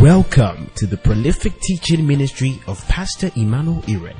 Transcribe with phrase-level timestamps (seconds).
[0.00, 4.14] Welcome to the prolific teaching ministry of Pastor Emmanuel Iren,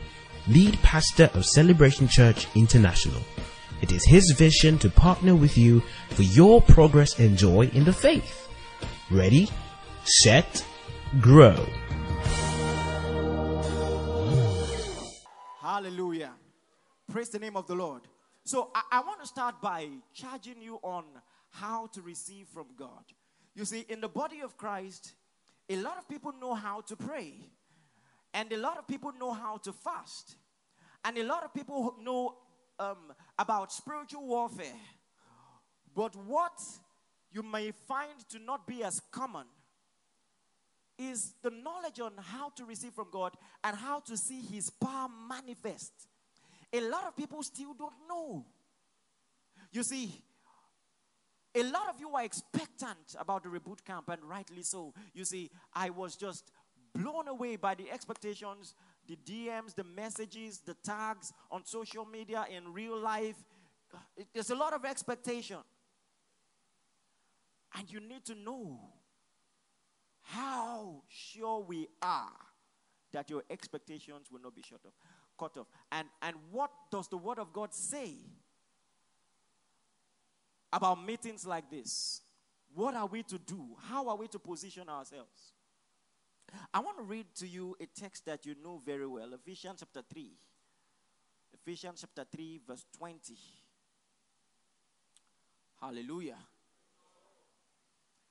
[0.49, 3.23] lead pastor of Celebration Church International.
[3.81, 7.93] It is his vision to partner with you for your progress and joy in the
[7.93, 8.49] faith.
[9.09, 9.49] Ready,
[10.03, 10.67] set,
[11.21, 11.65] grow.
[15.61, 16.33] Hallelujah.
[17.09, 18.03] Praise the name of the Lord.
[18.45, 21.05] So I, I want to start by charging you on
[21.51, 23.05] how to receive from God.
[23.55, 25.15] You see, in the body of Christ,
[25.69, 27.35] a lot of people know how to pray,
[28.35, 30.37] and a lot of people know how to fast,
[31.05, 32.37] and a lot of people know
[32.79, 34.81] um, about spiritual warfare.
[35.95, 36.59] But what
[37.33, 39.47] you may find to not be as common
[40.99, 45.09] is the knowledge on how to receive from God and how to see His power
[45.29, 45.93] manifest.
[46.73, 48.45] A lot of people still don't know.
[49.73, 50.23] You see,
[51.55, 54.93] a lot of you are expectant about the reboot camp, and rightly so.
[55.15, 56.51] You see, I was just
[56.95, 58.75] blown away by the expectations,
[59.07, 63.37] the DMs, the messages, the tags on social media, in real life.
[63.95, 63.99] Uh,
[64.35, 65.59] there's a lot of expectation.
[67.77, 68.81] And you need to know
[70.23, 72.33] how sure we are
[73.13, 74.93] that your expectations will not be shut off,
[75.39, 75.67] cut off.
[75.93, 78.17] And, and what does the Word of God say
[80.73, 82.23] about meetings like this.
[82.75, 83.77] What are we to do?
[83.89, 85.53] How are we to position ourselves?
[86.73, 90.03] I want to read to you a text that you know very well Ephesians chapter
[90.11, 90.31] 3.
[91.55, 93.35] Ephesians chapter 3, verse 20.
[95.81, 96.39] Hallelujah.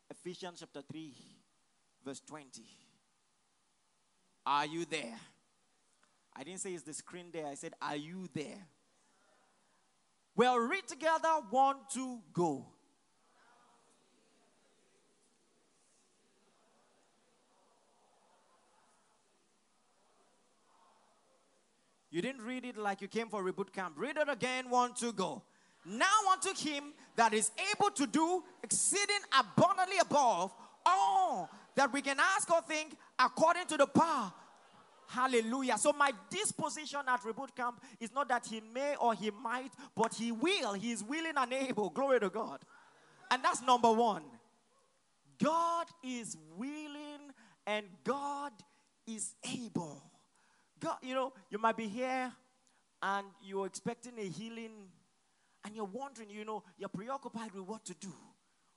[0.10, 1.14] Ephesians chapter 3,
[2.04, 2.64] verse 20.
[4.46, 5.20] Are you there?
[6.36, 7.48] I didn't say it's the screen there.
[7.48, 8.66] I said, Are you there?
[10.38, 11.30] We'll read together.
[11.50, 12.68] One, two, go.
[22.12, 23.96] You didn't read it like you came for reboot camp.
[23.98, 24.70] Read it again.
[24.70, 25.42] One, two, go.
[25.86, 30.54] Now unto him that is able to do exceeding abundantly above
[30.86, 34.32] all that we can ask or think according to the power
[35.08, 35.78] Hallelujah.
[35.78, 40.14] So my disposition at Reboot Camp is not that he may or he might, but
[40.14, 40.74] he will.
[40.74, 41.90] He is willing and able.
[41.94, 42.60] Glory to God.
[43.32, 44.24] And that's number one.
[45.42, 47.32] God is willing
[47.66, 48.52] and God
[49.06, 50.04] is able.
[50.80, 52.32] God, you know, you might be here
[53.02, 54.90] and you're expecting a healing
[55.64, 58.14] and you're wondering, you know, you're preoccupied with what to do.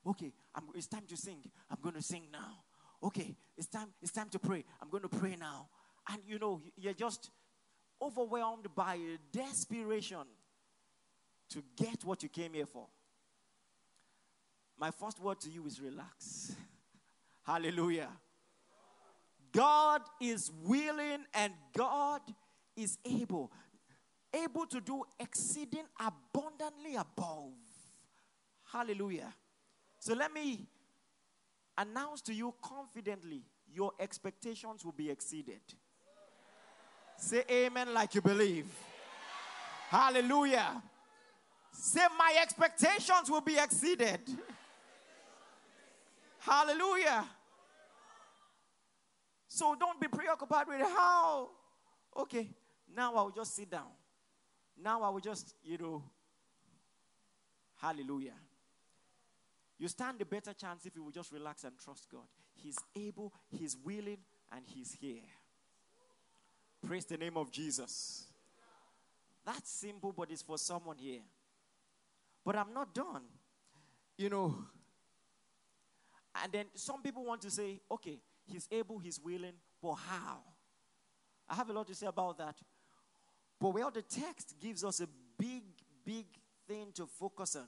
[0.07, 1.43] Okay, I'm, it's time to sing.
[1.71, 2.63] I'm going to sing now.
[3.03, 3.89] Okay, it's time.
[4.01, 4.65] It's time to pray.
[4.81, 5.69] I'm going to pray now
[6.11, 7.31] and you know, you're just
[8.03, 8.99] overwhelmed by
[9.33, 10.25] desperation
[11.51, 12.87] to get what you came here for.
[14.79, 16.55] My first word to you is relax.
[17.43, 18.09] Hallelujah.
[19.53, 22.23] God is willing and God
[22.77, 23.53] is able.
[24.33, 27.53] Able to do exceeding abundantly above.
[28.73, 29.35] Hallelujah.
[29.99, 30.67] So let me
[31.77, 35.61] announce to you confidently your expectations will be exceeded.
[37.21, 38.67] Say amen like you believe.
[39.91, 40.83] Hallelujah.
[41.71, 44.21] Say, my expectations will be exceeded.
[46.39, 47.27] Hallelujah.
[49.49, 51.51] So don't be preoccupied with how.
[52.17, 52.49] Okay,
[52.97, 53.91] now I will just sit down.
[54.83, 56.03] Now I will just, you know.
[57.77, 58.35] Hallelujah.
[59.79, 62.27] You stand a better chance if you will just relax and trust God.
[62.55, 64.19] He's able, He's willing,
[64.51, 65.21] and He's here.
[66.87, 68.25] Praise the name of Jesus.
[69.45, 71.21] That's simple, but it's for someone here.
[72.45, 73.23] But I'm not done.
[74.17, 74.65] You know,
[76.43, 80.39] and then some people want to say, okay, he's able, he's willing, but how?
[81.49, 82.57] I have a lot to say about that.
[83.59, 85.09] But well, the text gives us a
[85.39, 85.63] big,
[86.05, 86.27] big
[86.69, 87.67] thing to focus on.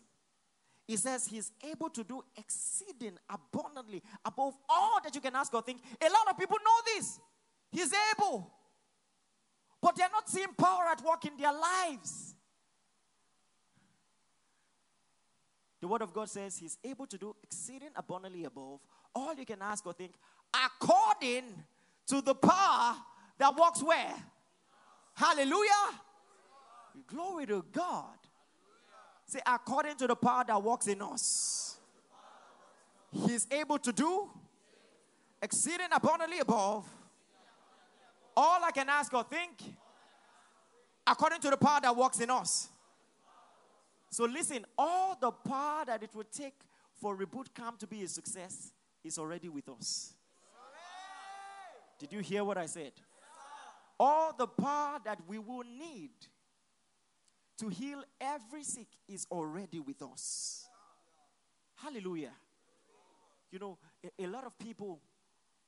[0.89, 5.63] It says he's able to do exceeding abundantly above all that you can ask or
[5.63, 5.81] think.
[6.01, 7.19] A lot of people know this.
[7.71, 8.53] He's able
[9.83, 12.37] but they're not seeing power at work in their lives.
[15.81, 18.79] The Word of God says He's able to do exceeding abundantly above
[19.13, 20.13] all you can ask or think,
[20.55, 21.43] according
[22.07, 22.95] to the power
[23.37, 24.15] that works where?
[25.15, 26.01] Hallelujah.
[27.09, 28.17] Glory to God.
[29.27, 31.79] Say, according to the power that works in us,
[33.11, 34.31] He's able to do
[35.43, 36.87] exceeding abundantly above
[38.37, 39.63] all I can ask or think,
[41.07, 42.69] according to the power that works in us.
[44.11, 46.55] So listen, all the power that it would take
[47.01, 50.15] for Reboot Camp to be a success is already with us.
[51.99, 52.93] Did you hear what I said?
[53.99, 56.11] All the power that we will need
[57.59, 60.67] to heal every sick is already with us.
[61.77, 62.33] Hallelujah.
[63.51, 65.01] You know, a, a, lot of people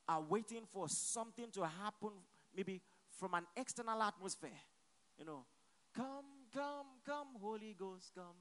[0.09, 2.11] are waiting for something to happen,
[2.57, 2.81] maybe
[3.19, 4.51] from an external atmosphere.
[5.19, 5.45] You know,
[5.95, 8.35] come, come, come, Holy Ghost, come.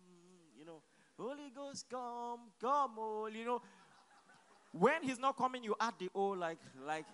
[0.57, 0.81] You know,
[1.17, 3.39] Holy Ghost, come, come, Holy.
[3.39, 3.61] You know,
[4.71, 7.05] when He's not coming, you add the oh, like, like,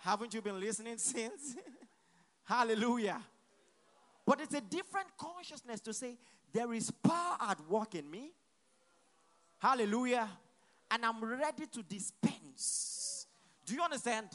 [0.00, 1.56] haven't you been listening since?
[2.44, 3.20] Hallelujah.
[4.24, 6.16] But it's a different consciousness to say,
[6.52, 8.32] there is power at work in me.
[9.58, 10.28] Hallelujah.
[10.90, 13.26] And I'm ready to dispense.
[13.64, 14.28] Do you understand?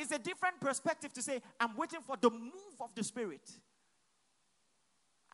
[0.00, 3.42] It's a different perspective to say, I'm waiting for the move of the Spirit.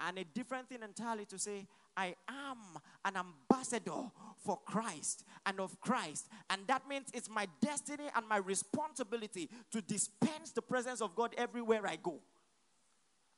[0.01, 2.59] And a different thing entirely to say, I am
[3.05, 4.11] an ambassador
[4.45, 6.27] for Christ and of Christ.
[6.51, 11.33] And that means it's my destiny and my responsibility to dispense the presence of God
[11.39, 12.19] everywhere I go.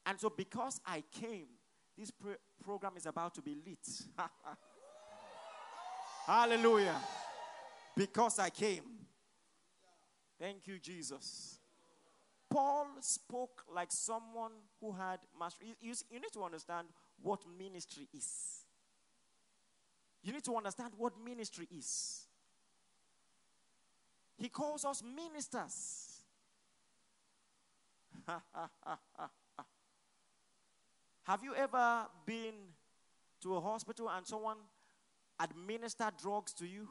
[0.07, 1.45] And so, because I came,
[1.99, 2.11] this
[2.65, 3.87] program is about to be lit.
[6.27, 6.97] Hallelujah.
[7.95, 9.08] Because I came.
[10.39, 11.59] Thank you, Jesus.
[12.51, 15.75] Paul spoke like someone who had mastery.
[15.81, 16.89] You, you, need to understand
[17.23, 18.65] what ministry is.
[20.23, 22.27] You need to understand what ministry is.
[24.37, 26.23] He calls us ministers.
[31.25, 32.55] Have you ever been
[33.43, 34.57] to a hospital and someone
[35.41, 36.89] administered drugs to you?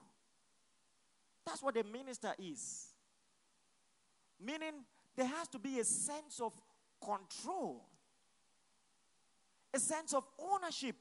[1.45, 2.93] That's what a minister is.
[4.39, 4.83] Meaning,
[5.15, 6.53] there has to be a sense of
[7.03, 7.83] control,
[9.73, 10.95] a sense of ownership.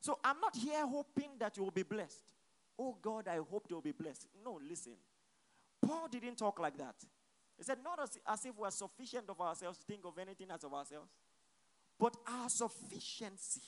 [0.00, 2.32] So I'm not here hoping that you will be blessed.
[2.78, 4.26] Oh God, I hope you'll be blessed.
[4.44, 4.92] No, listen.
[5.84, 6.94] Paul didn't talk like that.
[7.56, 10.62] He said, not as, as if we're sufficient of ourselves to think of anything as
[10.64, 11.10] of ourselves.
[11.98, 13.62] But our sufficiency,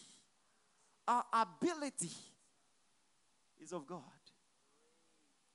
[1.07, 2.11] our ability
[3.61, 4.03] is of God.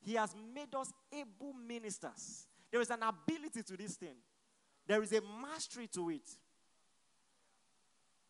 [0.02, 2.48] He has made us able ministers.
[2.74, 4.16] There is an ability to this thing,
[4.88, 6.28] there is a mastery to it.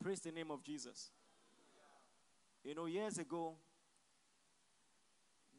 [0.04, 1.12] Praise the name of Jesus.
[2.62, 3.56] You know, years ago,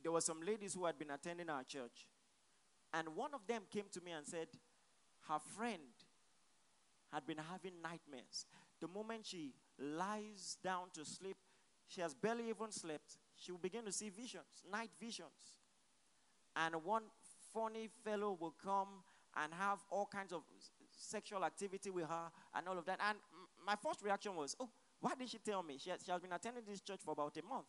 [0.03, 2.07] there were some ladies who had been attending our church.
[2.93, 4.49] And one of them came to me and said,
[5.31, 5.81] her friend
[7.11, 8.45] had been having nightmares.
[8.83, 11.39] The moment she lies down to sleep,
[11.89, 13.17] she has barely even slept.
[13.35, 15.57] She will begin to see visions, night visions.
[16.55, 17.05] And one
[17.55, 18.89] funny fellow will come
[19.43, 20.43] and have all kinds of
[20.91, 23.01] sexual activity with her and all of that.
[23.09, 23.19] And
[23.65, 24.69] my first reaction was, oh,
[25.01, 25.79] why did she tell me?
[25.79, 27.67] She has, she has been attending this church for about a month.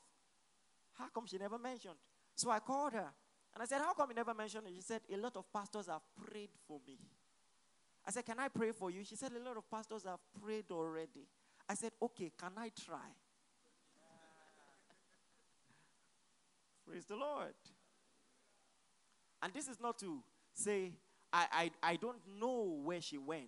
[0.93, 1.95] How come she never mentioned?
[2.35, 3.11] So I called her
[3.53, 4.73] and I said, How come you never mentioned it?
[4.75, 6.99] She said, A lot of pastors have prayed for me.
[8.05, 9.03] I said, Can I pray for you?
[9.03, 11.27] She said, A lot of pastors have prayed already.
[11.67, 12.97] I said, Okay, can I try?
[16.87, 17.55] Praise the Lord.
[19.45, 20.23] And this is not to
[20.55, 20.91] say,
[21.31, 23.45] I, I, I don't know where she went.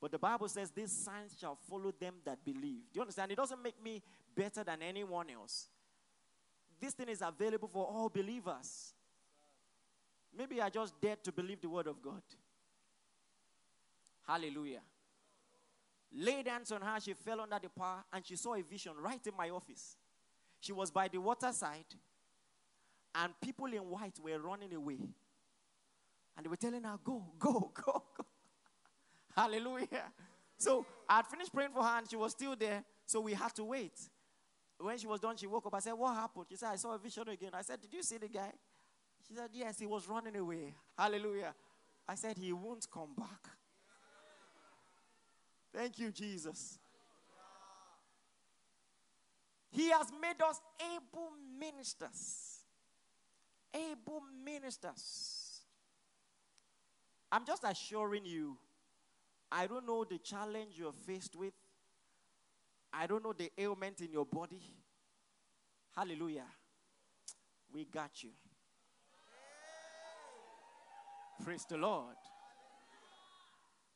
[0.00, 2.82] But the Bible says, These signs shall follow them that believe.
[2.92, 3.30] Do you understand?
[3.30, 4.02] It doesn't make me
[4.34, 5.68] better than anyone else.
[6.80, 8.92] This thing is available for all believers.
[10.36, 12.22] Maybe I just dared to believe the word of God.
[14.26, 14.80] Hallelujah.
[16.12, 19.24] Laid hands on her, she fell under the power, and she saw a vision right
[19.24, 19.96] in my office.
[20.58, 21.86] She was by the waterside,
[23.14, 24.98] and people in white were running away.
[26.36, 28.26] And they were telling her, Go, go, go, go.
[29.36, 30.12] Hallelujah.
[30.58, 33.54] So I had finished praying for her, and she was still there, so we had
[33.56, 33.98] to wait.
[34.78, 35.74] When she was done, she woke up.
[35.74, 36.46] I said, What happened?
[36.48, 37.50] She said, I saw a vision again.
[37.52, 38.52] I said, Did you see the guy?
[39.26, 40.74] She said, Yes, he was running away.
[40.98, 41.54] Hallelujah.
[42.08, 43.48] I said, He won't come back.
[45.74, 46.78] Thank you, Jesus.
[49.70, 50.60] He has made us
[50.94, 52.51] able ministers.
[53.74, 55.60] Able ministers.
[57.30, 58.58] I'm just assuring you,
[59.50, 61.54] I don't know the challenge you're faced with.
[62.92, 64.60] I don't know the ailment in your body.
[65.96, 66.44] Hallelujah.
[67.72, 68.30] We got you.
[71.42, 72.16] Praise the Lord.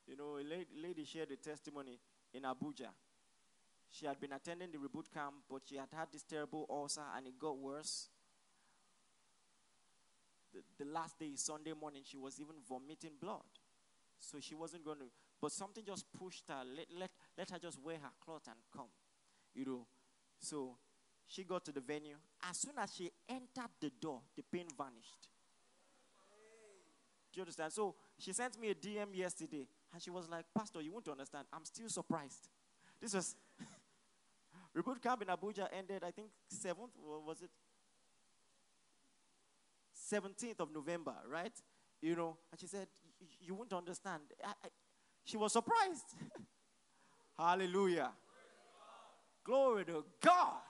[0.06, 0.45] You know, a
[0.80, 1.99] lady shared a testimony
[2.33, 2.88] in Abuja.
[3.90, 7.26] She had been attending the reboot camp, but she had had this terrible ulcer and
[7.26, 8.09] it got worse.
[10.79, 13.43] The, last day, Sunday morning, she was even vomiting blood.
[14.19, 15.07] So she wasn't going to,
[15.41, 16.63] but something just pushed her.
[16.65, 18.89] Let, let, let her just wear her cloth and come.
[19.55, 19.87] You know,
[20.41, 20.77] so
[21.27, 22.17] she got to the venue.
[22.49, 25.29] As soon as she entered the door, the pain vanished.
[27.33, 27.73] Do you understand?
[27.73, 31.47] So she sent me a DM yesterday and she was like, Pastor, you won't understand.
[31.53, 32.49] I'm still surprised.
[33.01, 33.37] This was
[34.77, 37.51] Reboot Camp in Abuja ended, I think, 7th, or was it?
[40.13, 41.53] 17th of November, right?
[42.01, 42.89] You know, and she said,
[43.41, 44.23] You won't understand.
[44.45, 44.69] I, I,
[45.25, 46.15] she was surprised.
[47.39, 48.11] Hallelujah.
[49.45, 50.61] Glory to God.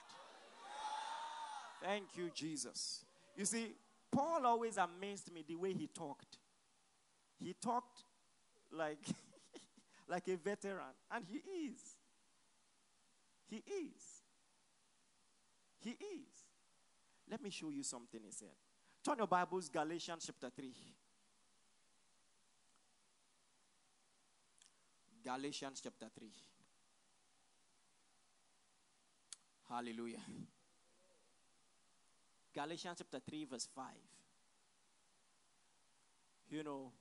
[1.81, 3.05] Thank you, Jesus.
[3.35, 3.73] You see,
[4.11, 6.37] Paul always amazed me the way he talked.
[7.39, 8.03] He talked
[8.71, 8.99] like,
[10.07, 11.95] like a veteran, and he is.
[13.47, 14.23] He is.
[15.79, 16.45] He is.
[17.29, 18.49] Let me show you something he said.
[19.07, 20.69] Turn your Bibles, Galatians chapter 3.
[25.23, 26.27] Galatians chapter 3.
[29.69, 30.19] Hallelujah.
[32.53, 33.85] Galatians chapter 3, verse 5.
[36.49, 36.91] You know,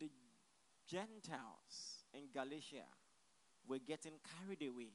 [0.00, 0.10] the
[0.84, 2.88] Gentiles in Galatia
[3.68, 4.90] were getting carried away.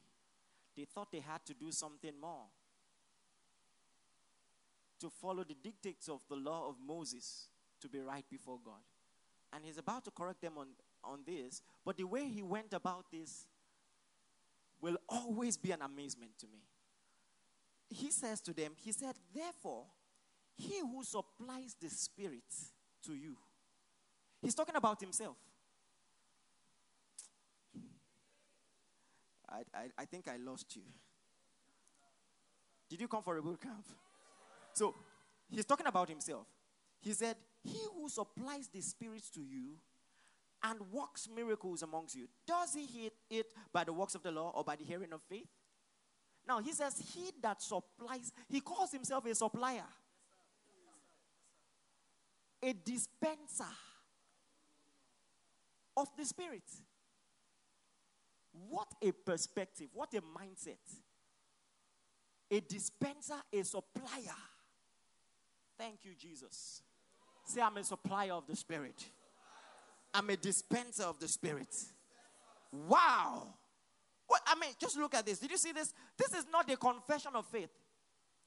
[0.76, 2.48] They thought they had to do something more
[5.04, 7.50] to follow the dictates of the law of Moses
[7.82, 8.82] to be right before God.
[9.52, 10.68] And he's about to correct them on,
[11.04, 13.46] on this, but the way he went about this
[14.82, 16.60] will always be an amazement to me.
[17.90, 19.84] He says to them, He said, Therefore,
[20.56, 22.42] he who supplies the Spirit
[23.06, 23.36] to you,
[24.42, 25.36] he's talking about himself.
[29.50, 30.84] I, I, I think I lost you.
[32.90, 33.86] Did you come for a boot camp?
[34.74, 34.96] So
[35.50, 36.48] he's talking about himself.
[37.02, 39.76] He said, He who supplies the Spirit to you
[40.64, 44.52] and works miracles amongst you, does he hit it by the works of the law
[44.56, 45.48] or by the hearing of faith?
[46.48, 49.86] Now he says, He that supplies, he calls himself a supplier,
[52.62, 53.64] a dispenser
[55.96, 56.64] of the Spirit.
[58.70, 60.78] What a perspective, what a mindset.
[62.52, 64.38] A dispenser, a supplier.
[65.78, 66.82] Thank you, Jesus.
[67.46, 69.06] Say, I'm a supplier of the Spirit.
[70.14, 71.76] I'm a dispenser of the Spirit.
[72.88, 73.48] Wow.
[74.28, 75.40] What, I mean, just look at this.
[75.40, 75.94] Did you see this?
[76.18, 77.70] This is not a confession of faith,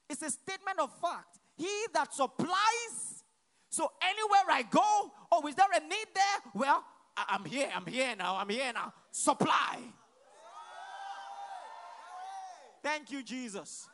[0.09, 1.39] it's a statement of fact.
[1.55, 3.23] He that supplies,
[3.69, 6.51] so anywhere I go, oh, is there a need there?
[6.53, 6.83] Well,
[7.15, 8.93] I- I'm here, I'm here now, I'm here now.
[9.11, 9.79] Supply.
[12.83, 13.87] Thank you, Jesus.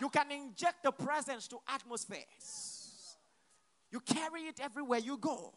[0.00, 3.16] You can inject the presence to atmospheres.
[3.90, 5.52] You carry it everywhere you go.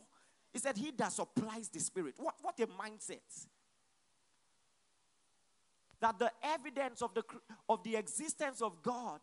[0.54, 2.16] He said, He that supplies the Spirit.
[2.18, 3.48] What, what a mindset.
[6.00, 7.24] That the evidence of the,
[7.70, 9.20] of the existence of God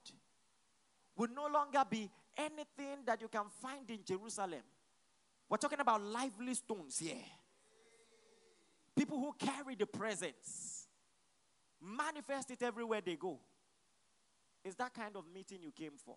[1.17, 4.63] will no longer be anything that you can find in Jerusalem.
[5.49, 7.17] We're talking about lively stones here.
[8.95, 10.87] People who carry the presence,
[11.81, 13.39] manifest it everywhere they go.
[14.65, 16.17] Is that kind of meeting you came for?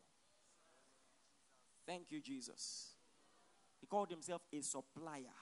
[1.85, 2.91] Thank you, Jesus.
[3.79, 5.35] He called himself a supplier.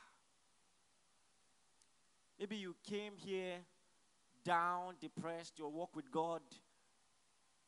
[2.40, 3.58] Maybe you came here
[4.44, 6.42] down, depressed, your walk with God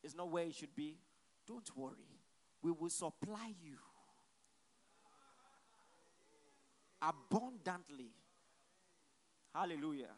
[0.03, 0.97] is not where it should be.
[1.45, 2.21] Don't worry.
[2.61, 3.77] We will supply you
[7.01, 8.11] abundantly.
[9.53, 10.11] Hallelujah.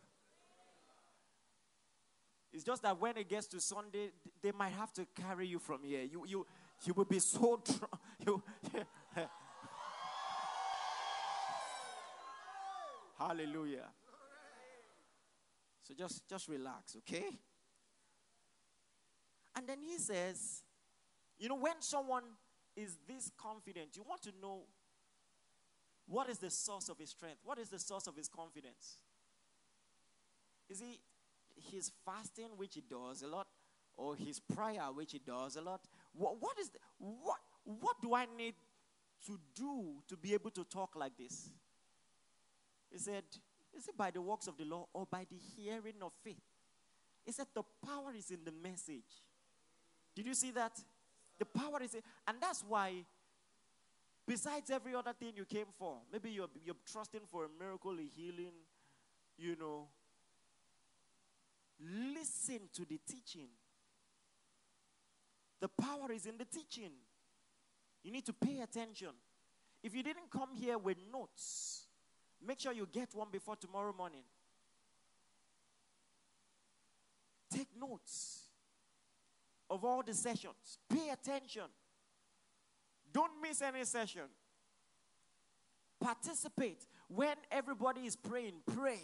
[2.53, 5.83] It's just that when it gets to Sunday, they might have to carry you from
[5.83, 6.03] here.
[6.03, 6.45] You, you,
[6.83, 7.93] you will be so drunk.
[8.23, 8.43] You,
[13.17, 13.87] Hallelujah.
[15.81, 17.39] So just, just relax, okay?
[19.55, 20.61] And then he says,
[21.39, 22.23] you know, when someone
[22.75, 24.63] is this confident, you want to know
[26.07, 27.39] what is the source of his strength?
[27.43, 28.97] What is the source of his confidence?
[30.69, 30.99] Is he
[31.55, 33.47] his fasting, which he does a lot,
[33.95, 35.81] or his prayer, which he does a lot?
[36.13, 38.55] What, what is the, what what do I need
[39.25, 41.49] to do to be able to talk like this?
[42.91, 43.23] He said,
[43.75, 46.41] Is it by the works of the law or by the hearing of faith?
[47.25, 49.23] He said, The power is in the message.
[50.15, 50.79] Did you see that?
[51.39, 52.93] The power is in, and that's why,
[54.27, 58.03] besides every other thing you came for, maybe you're, you're trusting for a miracle, a
[58.03, 58.51] healing,
[59.37, 59.87] you know,
[62.13, 63.47] listen to the teaching.
[65.59, 66.91] The power is in the teaching.
[68.03, 69.11] You need to pay attention.
[69.81, 71.87] If you didn't come here with notes,
[72.45, 74.23] make sure you get one before tomorrow morning.
[77.49, 78.43] Take notes
[79.69, 80.79] of all the sessions.
[80.89, 81.63] Pay attention.
[83.11, 84.23] Don't miss any session.
[86.01, 86.85] Participate.
[87.07, 88.99] When everybody is praying, pray.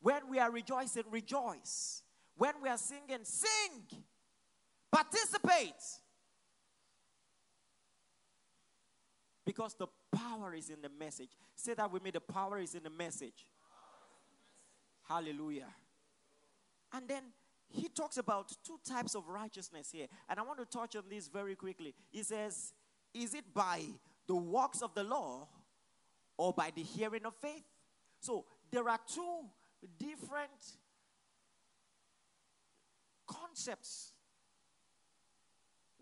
[0.00, 2.02] When we are rejoicing, rejoice.
[2.36, 3.82] When we are singing, sing.
[4.90, 5.74] Participate.
[9.44, 11.30] Because the power is in the message.
[11.54, 13.46] Say that with me the power is in the message.
[15.08, 15.68] Hallelujah.
[16.92, 17.22] And then
[17.68, 20.06] he talks about two types of righteousness here.
[20.28, 21.94] And I want to touch on this very quickly.
[22.10, 22.72] He says,
[23.12, 23.82] Is it by
[24.26, 25.48] the works of the law
[26.36, 27.64] or by the hearing of faith?
[28.20, 29.44] So there are two
[29.98, 30.50] different
[33.26, 34.12] concepts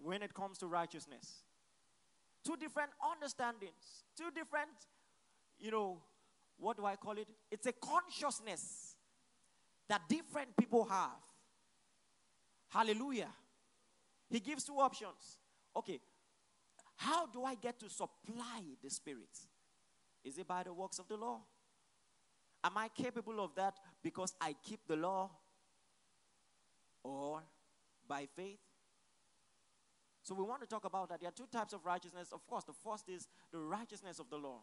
[0.03, 1.43] when it comes to righteousness.
[2.45, 4.71] Two different understandings, two different,
[5.59, 5.99] you know,
[6.59, 7.29] what do I call it?
[7.51, 8.97] It's a consciousness
[9.89, 11.23] that different people have.
[12.69, 13.29] Hallelujah.
[14.31, 15.39] He gives two options.
[15.77, 16.01] Okay,
[16.97, 19.39] how do I get to supply the Spirit?
[20.25, 21.41] Is it by the works of the law?
[22.65, 25.31] Am I capable of that because I keep the law
[27.03, 27.43] or
[28.07, 28.59] by faith?
[30.23, 31.21] So we want to talk about that.
[31.21, 32.33] There are two types of righteousness.
[32.33, 34.61] Of course, the first is the righteousness of the law.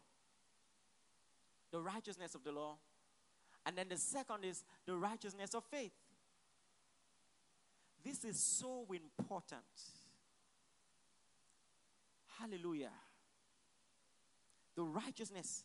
[1.72, 2.76] The righteousness of the law.
[3.64, 5.90] And then the second is the righteousness of faith.
[8.04, 9.64] This is so important.
[12.38, 12.92] Hallelujah.
[14.76, 15.64] The righteousness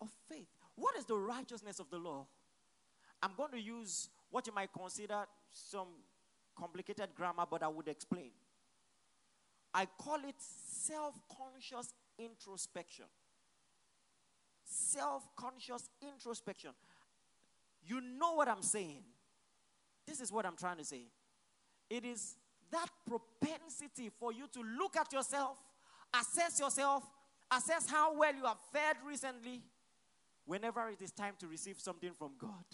[0.00, 0.48] of faith.
[0.76, 2.26] What is the righteousness of the law?
[3.22, 5.88] I'm going to use what you might consider some
[6.56, 8.30] complicated grammar, but I would explain.
[9.72, 13.06] I call it self conscious introspection.
[14.64, 16.70] Self conscious introspection.
[17.86, 19.02] You know what I'm saying.
[20.06, 21.02] This is what I'm trying to say.
[21.90, 22.36] It is
[22.70, 25.56] that propensity for you to look at yourself,
[26.18, 27.04] assess yourself,
[27.54, 29.62] assess how well you have fared recently,
[30.46, 32.64] whenever it is time to receive something from God.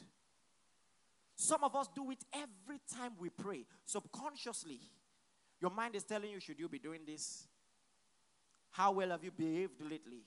[1.36, 4.80] Some of us do it every time we pray, subconsciously.
[5.60, 7.46] Your mind is telling you, should you be doing this?
[8.70, 10.22] How well have you behaved lately?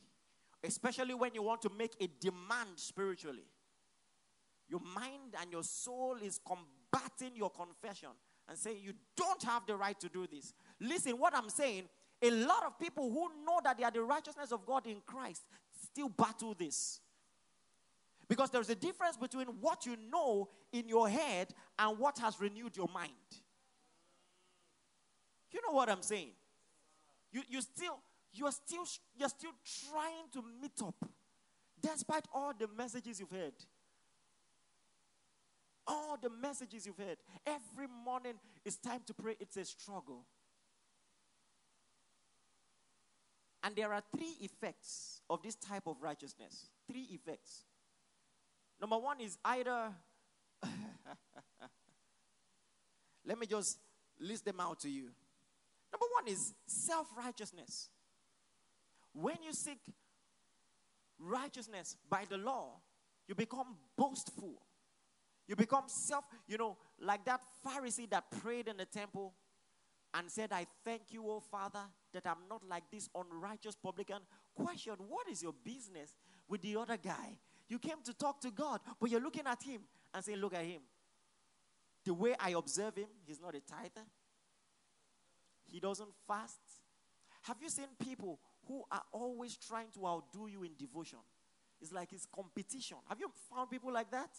[0.63, 3.45] Especially when you want to make a demand spiritually.
[4.69, 8.09] Your mind and your soul is combating your confession
[8.47, 10.53] and saying, You don't have the right to do this.
[10.79, 11.83] Listen, what I'm saying,
[12.21, 15.43] a lot of people who know that they are the righteousness of God in Christ
[15.83, 17.01] still battle this.
[18.27, 22.75] Because there's a difference between what you know in your head and what has renewed
[22.75, 23.11] your mind.
[25.51, 26.31] You know what I'm saying?
[27.31, 27.99] You, you still,
[28.31, 29.51] you're still, you're still
[29.91, 30.95] trying to meet up
[31.81, 33.53] despite all the messages you've heard.
[35.85, 37.17] All the messages you've heard.
[37.45, 38.33] Every morning
[38.65, 40.25] it's time to pray, it's a struggle.
[43.63, 46.69] And there are three effects of this type of righteousness.
[46.89, 47.63] Three effects.
[48.83, 49.93] Number one is either,
[53.25, 53.79] let me just
[54.19, 55.03] list them out to you.
[55.89, 57.87] Number one is self righteousness.
[59.13, 59.79] When you seek
[61.17, 62.81] righteousness by the law,
[63.25, 64.61] you become boastful.
[65.47, 69.33] You become self, you know, like that Pharisee that prayed in the temple
[70.13, 74.17] and said, I thank you, O Father, that I'm not like this unrighteous publican.
[74.53, 76.17] Question What is your business
[76.49, 77.37] with the other guy?
[77.73, 79.81] You came to talk to God, but you're looking at him
[80.13, 80.81] and saying, Look at him.
[82.05, 84.05] The way I observe him, he's not a tither.
[85.65, 86.59] He doesn't fast.
[87.41, 91.17] Have you seen people who are always trying to outdo you in devotion?
[91.81, 92.97] It's like it's competition.
[93.09, 94.29] Have you found people like that?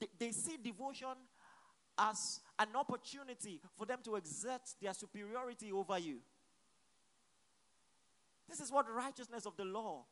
[0.00, 1.08] They, they see devotion
[1.98, 6.20] as an opportunity for them to exert their superiority over you.
[8.56, 10.04] This is what righteousness of the law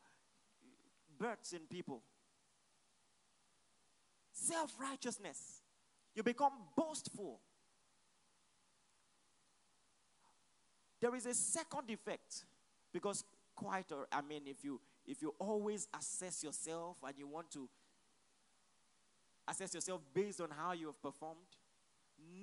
[1.18, 2.02] births in people.
[4.32, 5.62] Self righteousness.
[6.14, 7.40] You become boastful.
[11.00, 12.44] There is a second effect
[12.92, 13.24] because
[13.56, 17.66] quite I mean if you if you always assess yourself and you want to
[19.48, 21.56] assess yourself based on how you have performed,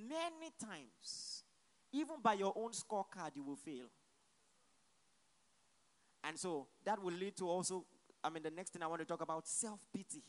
[0.09, 1.43] many times,
[1.91, 3.85] even by your own scorecard, you will fail.
[6.23, 7.85] And so that will lead to also,
[8.23, 10.23] I mean, the next thing I want to talk about self pity.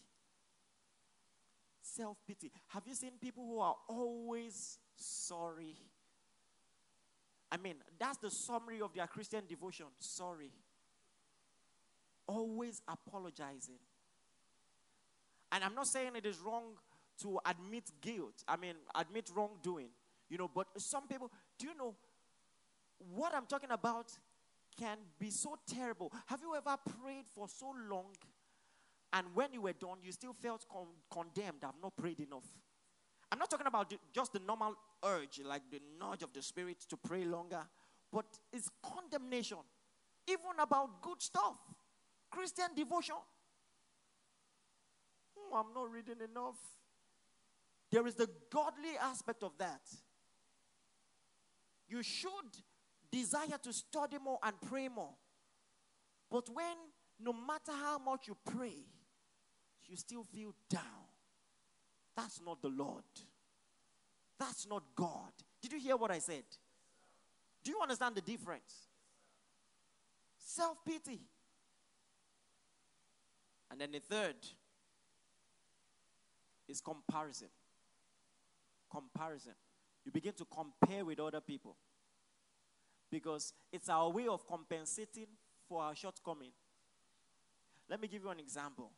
[1.82, 2.50] Self pity.
[2.68, 5.76] Have you seen people who are always sorry?
[7.50, 10.50] I mean, that's the summary of their Christian devotion sorry.
[12.26, 13.78] Always apologizing.
[15.50, 16.62] And I'm not saying it is wrong
[17.20, 18.42] to admit guilt.
[18.48, 19.90] I mean, admit wrongdoing.
[20.30, 21.94] You know, but some people, do you know,
[23.14, 24.12] what I'm talking about
[24.78, 26.12] can be so terrible.
[26.26, 28.14] Have you ever prayed for so long
[29.12, 31.64] and when you were done, you still felt con- condemned?
[31.64, 32.46] I've not prayed enough.
[33.30, 36.96] I'm not talking about just the normal urge, like the nudge of the spirit to
[36.96, 37.62] pray longer,
[38.12, 39.58] but it's condemnation,
[40.26, 41.56] even about good stuff,
[42.30, 43.16] Christian devotion.
[45.38, 46.56] Oh, I'm not reading enough.
[47.90, 49.82] There is the godly aspect of that.
[51.88, 52.30] You should
[53.12, 55.14] desire to study more and pray more.
[56.30, 56.76] But when,
[57.20, 58.86] no matter how much you pray,
[59.86, 60.82] you still feel down,
[62.16, 63.04] that's not the Lord.
[64.38, 65.32] That's not God.
[65.60, 66.44] Did you hear what I said?
[67.62, 68.88] Do you understand the difference?
[70.38, 71.20] Self pity.
[73.70, 74.36] And then the third
[76.68, 77.48] is comparison.
[78.90, 79.52] Comparison.
[80.04, 81.76] You begin to compare with other people
[83.12, 85.26] because it's our way of compensating
[85.68, 86.50] for our shortcoming.
[87.88, 88.90] Let me give you an example.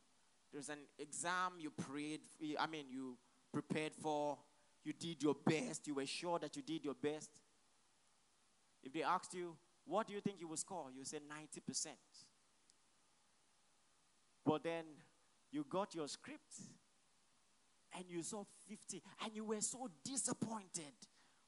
[0.52, 2.20] There's an exam you prayed,
[2.60, 3.18] I mean, you
[3.52, 4.38] prepared for,
[4.84, 7.30] you did your best, you were sure that you did your best.
[8.84, 10.86] If they asked you, what do you think you will score?
[10.96, 11.88] You say 90%.
[14.46, 14.84] But then
[15.50, 16.54] you got your script
[17.96, 20.92] and you saw 50 and you were so disappointed.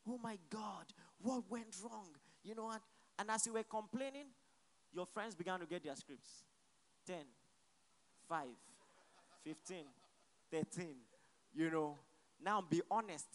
[0.09, 0.87] Oh my God,
[1.21, 2.09] what went wrong?
[2.47, 2.81] You know what?
[3.19, 4.27] And as you were complaining,
[4.93, 6.45] your friends began to get their scripts
[7.05, 7.17] 10,
[8.29, 8.47] 5,
[9.45, 9.77] 15,
[10.53, 10.87] 13.
[11.55, 11.99] You know,
[12.43, 13.27] now be honest.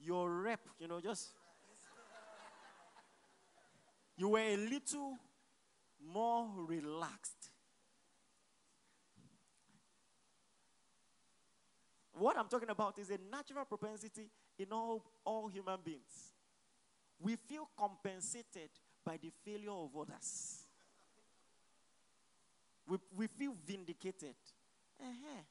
[0.00, 1.28] Your rep, you know, just.
[4.16, 5.16] You were a little
[6.12, 7.50] more relaxed.
[12.14, 16.31] What I'm talking about is a natural propensity in all, all human beings
[17.22, 18.70] we feel compensated
[19.04, 20.64] by the failure of others.
[22.88, 24.34] We, we feel vindicated.
[25.00, 25.42] Uh-huh.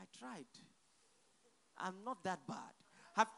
[0.00, 0.46] I tried.
[1.78, 2.56] I'm not that bad.
[3.14, 3.28] Have,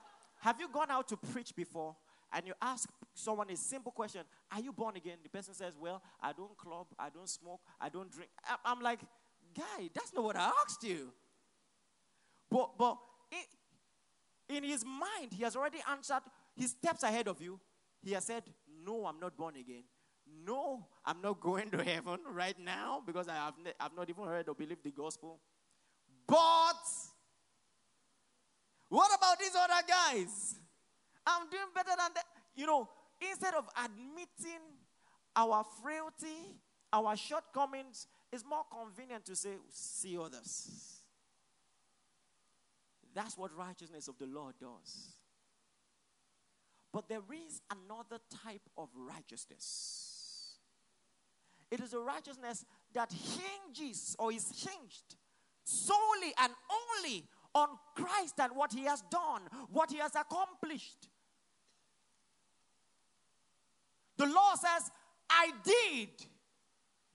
[0.40, 1.96] have you gone out to preach before
[2.32, 5.18] and you ask someone a simple question Are you born again?
[5.22, 8.30] The person says, Well, I don't club, I don't smoke, I don't drink.
[8.64, 9.00] I'm like,
[9.56, 11.12] Guy, that's not what I asked you.
[12.50, 12.98] But, but
[14.48, 16.22] in his mind, he has already answered.
[16.54, 17.60] He steps ahead of you.
[18.02, 18.42] He has said,
[18.84, 19.84] No, I'm not born again.
[20.46, 24.24] No, I'm not going to heaven right now because I have ne- I've not even
[24.24, 25.40] heard or believed the gospel.
[26.26, 26.74] But
[28.88, 30.56] what about these other guys?
[31.26, 32.24] I'm doing better than that.
[32.54, 32.88] You know,
[33.20, 34.60] instead of admitting
[35.36, 36.56] our frailty,
[36.92, 40.97] our shortcomings, it's more convenient to say, see others.
[43.18, 45.08] That's what righteousness of the Lord does.
[46.92, 50.54] But there is another type of righteousness.
[51.68, 55.16] It is a righteousness that hinges or is hinged
[55.64, 57.24] solely and only
[57.56, 61.08] on Christ and what he has done, what he has accomplished.
[64.16, 64.92] The law says,
[65.28, 66.10] I did.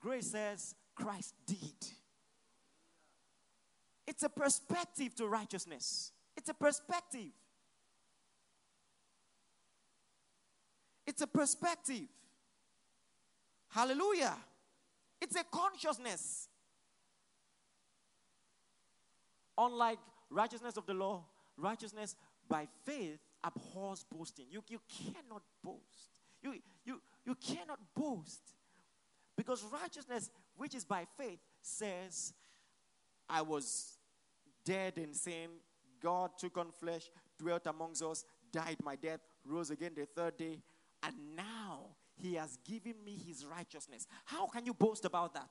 [0.01, 1.93] Grace says, Christ did.
[4.13, 6.11] It's a perspective to righteousness.
[6.37, 7.31] It's a perspective.
[11.07, 12.03] It's a perspective.
[13.69, 14.35] Hallelujah.
[15.19, 16.47] It's a consciousness.
[19.57, 19.97] Unlike
[20.29, 21.25] righteousness of the law,
[21.57, 22.15] righteousness
[22.47, 24.45] by faith abhors boasting.
[24.51, 26.11] You, you cannot boast.
[26.43, 26.53] You,
[26.85, 28.43] you, you cannot boast.
[29.35, 32.33] Because righteousness, which is by faith, says,
[33.27, 33.92] I was
[34.65, 35.49] dead in sin.
[36.01, 40.59] God took on flesh, dwelt amongst us, died my death, rose again the third day,
[41.01, 44.07] and now he has given me his righteousness.
[44.25, 45.49] How can you boast about that?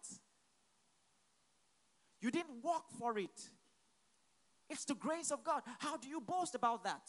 [2.20, 3.51] You didn't work for it.
[4.70, 5.62] It's the grace of God.
[5.79, 7.03] How do you boast about that?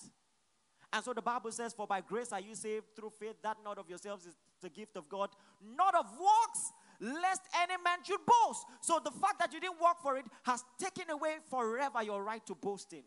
[0.91, 3.77] And so the Bible says, For by grace are you saved through faith, that not
[3.77, 5.29] of yourselves is the gift of God,
[5.75, 6.71] not of works,
[7.03, 8.65] lest any man should boast.
[8.81, 12.45] So the fact that you didn't work for it has taken away forever your right
[12.47, 13.03] to boasting.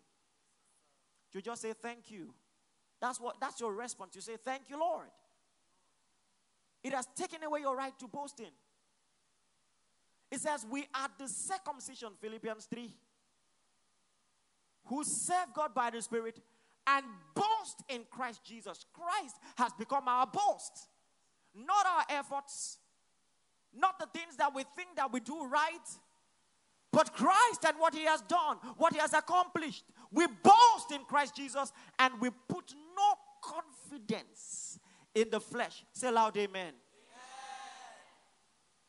[1.33, 2.33] You just say thank you.
[3.01, 4.15] That's what that's your response.
[4.15, 5.09] You say thank you, Lord.
[6.83, 8.53] It has taken away your right to boasting.
[10.31, 12.91] It says we are the circumcision, Philippians 3,
[14.87, 16.41] who serve God by the Spirit
[16.87, 17.05] and
[17.35, 18.85] boast in Christ Jesus.
[18.93, 20.89] Christ has become our boast,
[21.55, 22.79] not our efforts,
[23.79, 25.89] not the things that we think that we do right,
[26.93, 29.85] but Christ and what he has done, what he has accomplished.
[30.11, 34.79] We boast in Christ Jesus and we put no confidence
[35.15, 35.85] in the flesh.
[35.93, 36.73] Say loud, amen.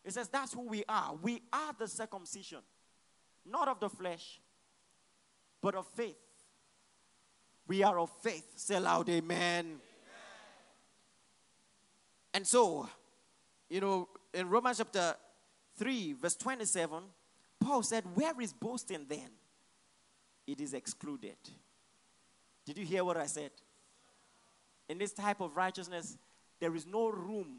[0.06, 1.16] It says that's who we are.
[1.22, 2.60] We are the circumcision,
[3.46, 4.40] not of the flesh,
[5.62, 6.16] but of faith.
[7.68, 8.46] We are of faith.
[8.56, 9.66] Say loud, amen.
[9.66, 9.80] amen.
[12.34, 12.88] And so,
[13.70, 15.16] you know, in Romans chapter
[15.78, 17.04] 3, verse 27,
[17.60, 19.30] Paul said, Where is boasting then?
[20.46, 21.38] It is excluded.
[22.66, 23.52] Did you hear what I said?
[24.90, 26.18] In this type of righteousness,
[26.60, 27.58] there is no room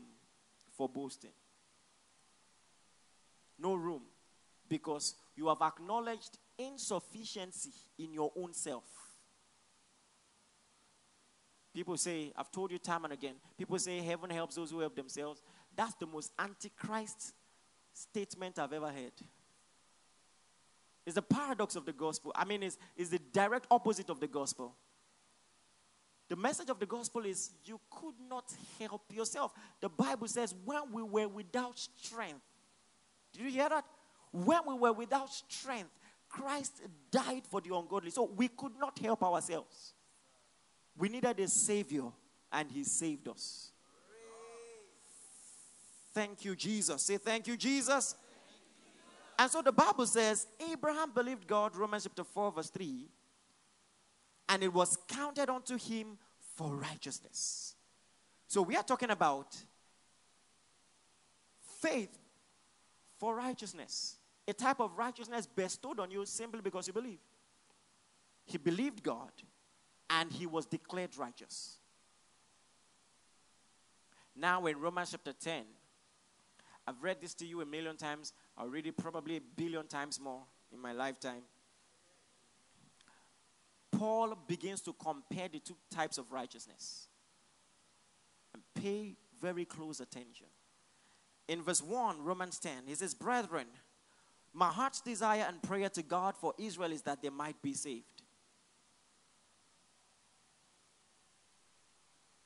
[0.77, 1.31] for boasting.
[3.59, 4.03] No room.
[4.69, 8.85] Because you have acknowledged insufficiency in your own self.
[11.75, 14.97] People say, I've told you time and again, people say heaven helps those who help
[14.97, 15.43] themselves.
[15.79, 17.35] That's the most antichrist
[17.93, 19.13] statement I've ever heard.
[21.07, 22.33] It's the paradox of the gospel.
[22.35, 24.75] I mean, it's, it's the direct opposite of the gospel.
[26.29, 29.53] The message of the gospel is you could not help yourself.
[29.81, 32.43] The Bible says, when we were without strength,
[33.33, 33.85] did you hear that?
[34.33, 35.93] When we were without strength,
[36.29, 38.11] Christ died for the ungodly.
[38.11, 39.95] So we could not help ourselves.
[40.99, 42.07] We needed a Savior,
[42.51, 43.71] and He saved us.
[46.19, 47.03] Thank you, Jesus.
[47.03, 48.17] Say, Thank you, Jesus.
[49.39, 53.09] And so the Bible says Abraham believed God, Romans chapter 4, verse 3,
[54.49, 56.19] and it was counted unto him
[56.57, 57.77] for righteousness.
[58.49, 59.57] So we are talking about
[61.81, 62.19] faith
[63.21, 64.17] for righteousness,
[64.49, 67.21] a type of righteousness bestowed on you simply because you believe.
[68.45, 69.31] He believed God
[70.11, 71.79] and he was declared righteous.
[74.35, 75.63] Now, in Romans chapter 10,
[76.89, 78.33] I've read this to you a million times.
[78.57, 80.41] I'll read it probably a billion times more
[80.73, 81.43] in my lifetime.
[83.93, 87.09] Paul begins to compare the two types of righteousness.
[88.55, 90.47] And pay very close attention.
[91.47, 93.67] In verse 1, Romans 10, he says, Brethren,
[94.55, 98.23] my heart's desire and prayer to God for Israel is that they might be saved.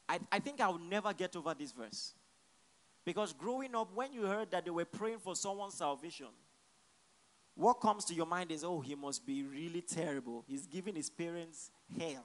[0.09, 2.15] I, I think I'll never get over this verse.
[3.05, 6.29] Because growing up, when you heard that they were praying for someone's salvation,
[7.55, 10.45] what comes to your mind is, oh, he must be really terrible.
[10.47, 12.25] He's giving his parents hell.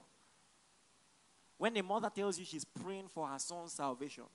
[1.57, 4.25] When a mother tells you she's praying for her son's salvation,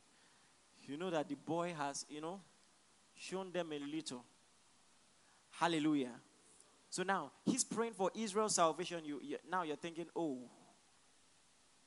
[0.85, 2.41] you know that the boy has, you know,
[3.15, 4.25] shown them a little.
[5.53, 6.11] Hallelujah.
[6.91, 9.05] So now he's praying for Israel's salvation.
[9.05, 10.39] You, you now you're thinking, oh,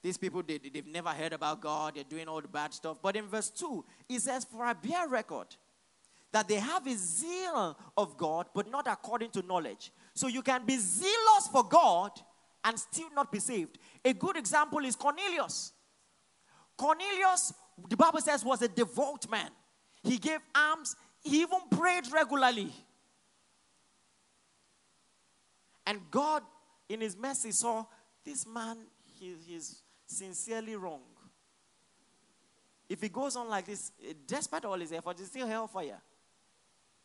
[0.06, 1.96] these people, they, they've never heard about God.
[1.96, 2.98] They're doing all the bad stuff.
[3.02, 5.48] But in verse 2, it says, For I bear record
[6.32, 9.92] that they have a zeal of God, but not according to knowledge.
[10.14, 12.12] So you can be zealous for God
[12.64, 13.80] and still not be saved.
[14.04, 15.72] A good example is Cornelius.
[16.78, 17.52] Cornelius,
[17.90, 19.50] the Bible says, was a devout man.
[20.04, 22.72] He gave alms, he even prayed regularly.
[25.88, 26.44] And God,
[26.90, 27.86] in his mercy, saw
[28.24, 28.78] this man,
[29.20, 31.02] he, he's sincerely wrong.
[32.88, 36.00] If he goes on like this, eh, despite all his efforts, it's still hellfire.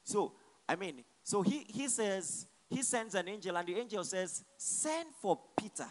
[0.05, 0.33] So,
[0.69, 5.09] I mean, so he, he says, he sends an angel, and the angel says, Send
[5.21, 5.89] for Peter,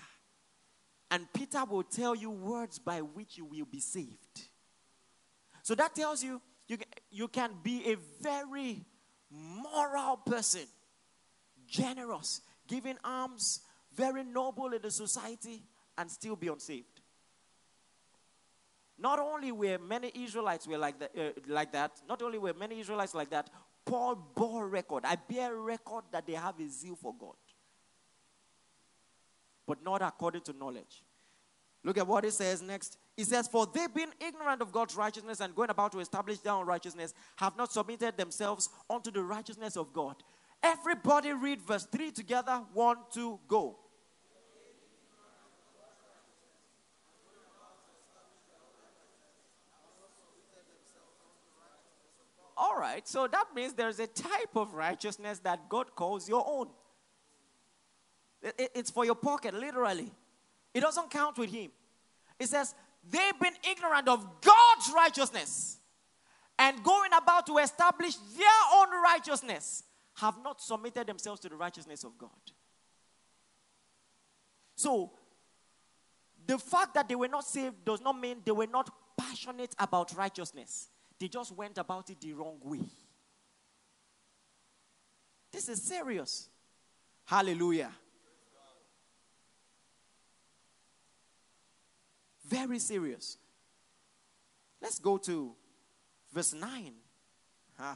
[1.12, 4.48] and Peter will tell you words by which you will be saved.
[5.64, 6.78] So that tells you you,
[7.12, 8.86] you can be a very
[9.32, 10.68] moral person,
[11.68, 13.62] generous, giving alms,
[13.96, 15.64] very noble in the society,
[15.98, 16.99] and still be unsaved.
[19.00, 22.80] Not only were many Israelites were like that, uh, like that, not only were many
[22.80, 23.50] Israelites like that,
[23.86, 25.06] Paul bore record.
[25.06, 27.36] I bear record that they have a zeal for God,
[29.66, 31.04] but not according to knowledge.
[31.84, 32.98] Look at what it says next.
[33.16, 36.54] It says, For they being ignorant of God's righteousness and going about to establish their
[36.54, 40.16] own righteousness, have not submitted themselves unto the righteousness of God.
[40.62, 42.64] Everybody read verse 3 together.
[42.74, 43.80] One, two, go.
[52.62, 56.68] All right, so that means there's a type of righteousness that God calls your own.
[58.76, 60.12] It's for your pocket, literally.
[60.74, 61.72] It doesn't count with Him.
[62.38, 62.76] It says,
[63.10, 65.78] they've been ignorant of God's righteousness
[66.58, 69.84] and going about to establish their own righteousness,
[70.16, 72.30] have not submitted themselves to the righteousness of God.
[74.76, 75.14] So,
[76.46, 80.14] the fact that they were not saved does not mean they were not passionate about
[80.18, 80.90] righteousness.
[81.20, 82.80] They just went about it the wrong way.
[85.52, 86.48] This is serious.
[87.26, 87.92] Hallelujah.
[92.48, 93.38] Very serious.
[94.82, 95.54] Let's go to
[96.34, 96.94] verse 9.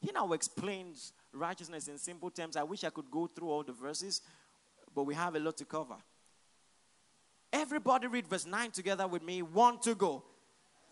[0.00, 2.56] he now explains righteousness in simple terms.
[2.56, 4.20] I wish I could go through all the verses,
[4.94, 5.96] but we have a lot to cover.
[7.52, 9.40] Everybody read verse 9 together with me.
[9.40, 10.24] One to go.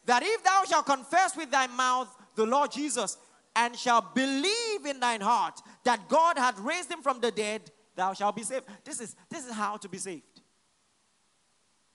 [0.04, 3.16] That if thou shalt confess with thy mouth the Lord Jesus
[3.54, 8.12] and shalt believe in thine heart that God hath raised him from the dead, thou
[8.12, 8.64] shalt be saved.
[8.84, 10.40] This is, this is how to be saved.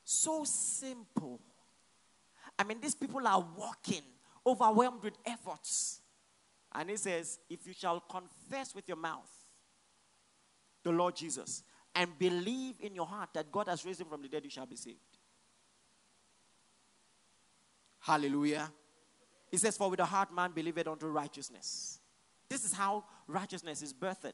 [0.04, 1.42] So simple.
[2.58, 4.02] I mean, these people are walking,
[4.46, 6.02] overwhelmed with efforts.
[6.74, 9.30] And he says, If you shall confess with your mouth
[10.84, 14.28] the Lord Jesus and believe in your heart that God has raised him from the
[14.28, 15.17] dead, you shall be saved.
[18.08, 18.72] Hallelujah.
[19.52, 22.00] He says, For with the heart man believeth unto righteousness.
[22.48, 24.32] This is how righteousness is birthed.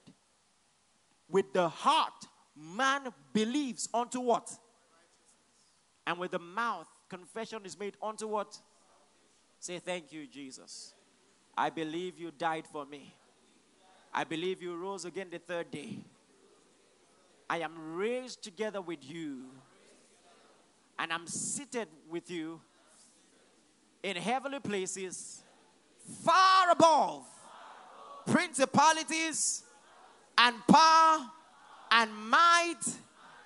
[1.27, 4.51] With the heart, man believes unto what?
[6.05, 8.55] And with the mouth, confession is made unto what?
[9.59, 10.93] Say, Thank you, Jesus.
[11.57, 13.15] I believe you died for me.
[14.13, 15.97] I believe you rose again the third day.
[17.49, 19.45] I am raised together with you.
[20.99, 22.61] And I'm seated with you
[24.03, 25.41] in heavenly places,
[26.23, 27.25] far above
[28.25, 29.63] principalities
[30.37, 31.19] and power
[31.91, 32.81] and might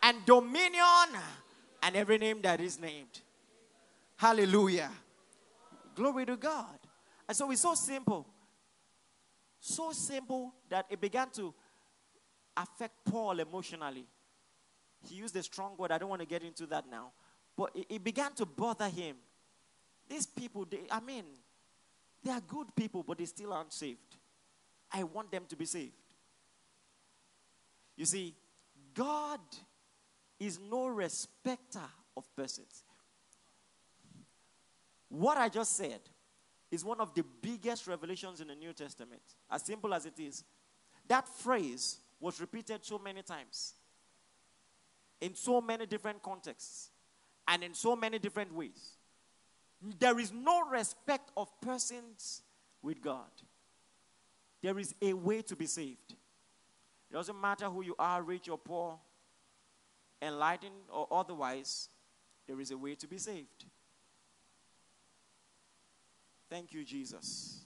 [0.04, 1.22] and dominion
[1.84, 3.22] and every name that is named.
[4.15, 4.89] Hallelujah.
[5.96, 6.78] Glory to God.
[7.28, 8.26] And so it's so simple.
[9.60, 11.54] So simple that it began to
[12.56, 14.06] affect Paul emotionally.
[15.08, 15.91] He used a strong word.
[15.91, 17.12] I don't want to get into that now.
[17.56, 19.17] But it, it began to bother him.
[20.10, 21.26] These people, they, I mean,
[22.24, 24.15] they are good people, but they still aren't saved.
[24.91, 25.93] I want them to be saved.
[27.96, 28.36] You see,
[28.93, 29.39] God
[30.39, 31.82] is no respecter
[32.15, 32.84] of persons.
[35.10, 36.00] What I just said
[36.70, 40.43] is one of the biggest revelations in the New Testament, as simple as it is.
[41.08, 43.74] That phrase was repeated so many times,
[45.22, 46.89] in so many different contexts,
[47.48, 48.96] and in so many different ways.
[50.00, 52.42] There is no respect of persons
[52.82, 53.30] with God.
[54.62, 56.16] There is a way to be saved.
[57.10, 59.00] It doesn't matter who you are, rich or poor,
[60.22, 61.90] enlightened or otherwise,
[62.48, 63.66] there is a way to be saved.
[66.50, 67.66] Thank you, Jesus.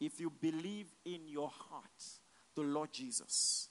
[0.00, 2.04] If you believe in your heart
[2.54, 3.68] the Lord Jesus,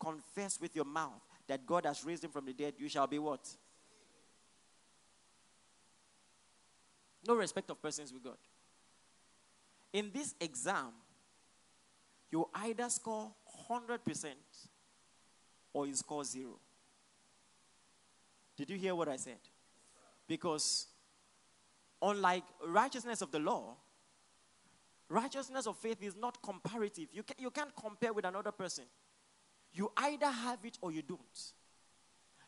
[0.00, 3.18] confess with your mouth that God has raised him from the dead, you shall be
[3.18, 3.48] what?
[7.28, 8.38] No respect of persons with God.
[9.92, 10.92] In this exam,
[12.30, 13.30] you either score
[13.70, 14.32] 100%
[15.74, 16.58] or you score zero.
[18.56, 19.38] Did you hear what I said?
[20.26, 20.86] Because
[22.00, 23.76] unlike righteousness of the law,
[25.10, 27.08] righteousness of faith is not comparative.
[27.12, 28.84] You, can, you can't compare with another person.
[29.74, 31.52] You either have it or you don't.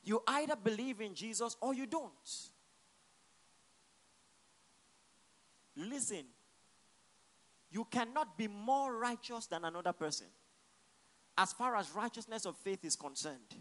[0.03, 2.11] You either believe in Jesus or you don't.
[5.81, 6.25] Listen,
[7.71, 10.27] you cannot be more righteous than another person
[11.39, 13.55] as far as righteousness of faith is concerned.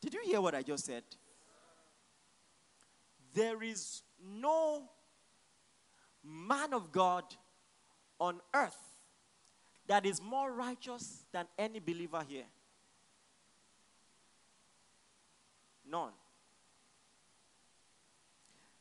[0.00, 1.04] Did you hear what I just said?
[3.34, 4.82] There is no
[6.24, 7.24] man of God
[8.18, 8.76] on earth
[9.86, 12.46] that is more righteous than any believer here.
[15.88, 16.12] None.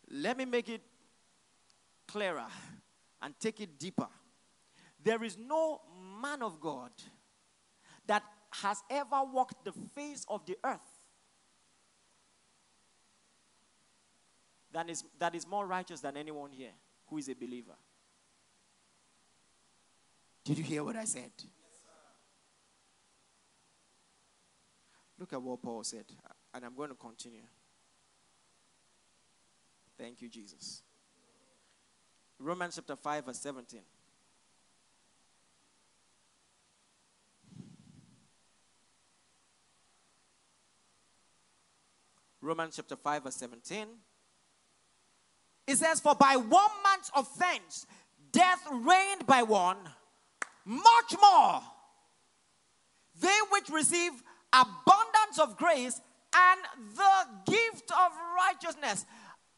[0.09, 0.81] Let me make it
[2.13, 2.45] clearer
[3.23, 4.07] and take it deeper.
[5.03, 5.81] There is no
[6.21, 6.91] man of God
[8.05, 10.79] that has ever walked the face of the earth
[14.71, 16.75] that is, that is more righteous than anyone here
[17.07, 17.75] who is a believer.
[20.45, 21.31] Did you hear what I said?
[25.17, 26.05] Look at what Paul said,
[26.53, 27.47] and I'm going to continue.
[29.97, 30.83] Thank you, Jesus.
[32.39, 33.81] Romans chapter 5, verse 17.
[42.41, 43.87] Romans chapter 5, verse 17.
[45.65, 47.87] It says, For by one man's offense,
[48.31, 49.77] death reigned by one,
[50.65, 51.61] much more.
[53.21, 54.11] They which receive
[54.51, 56.01] abundance of grace
[56.35, 56.59] and
[56.95, 59.05] the gift of righteousness.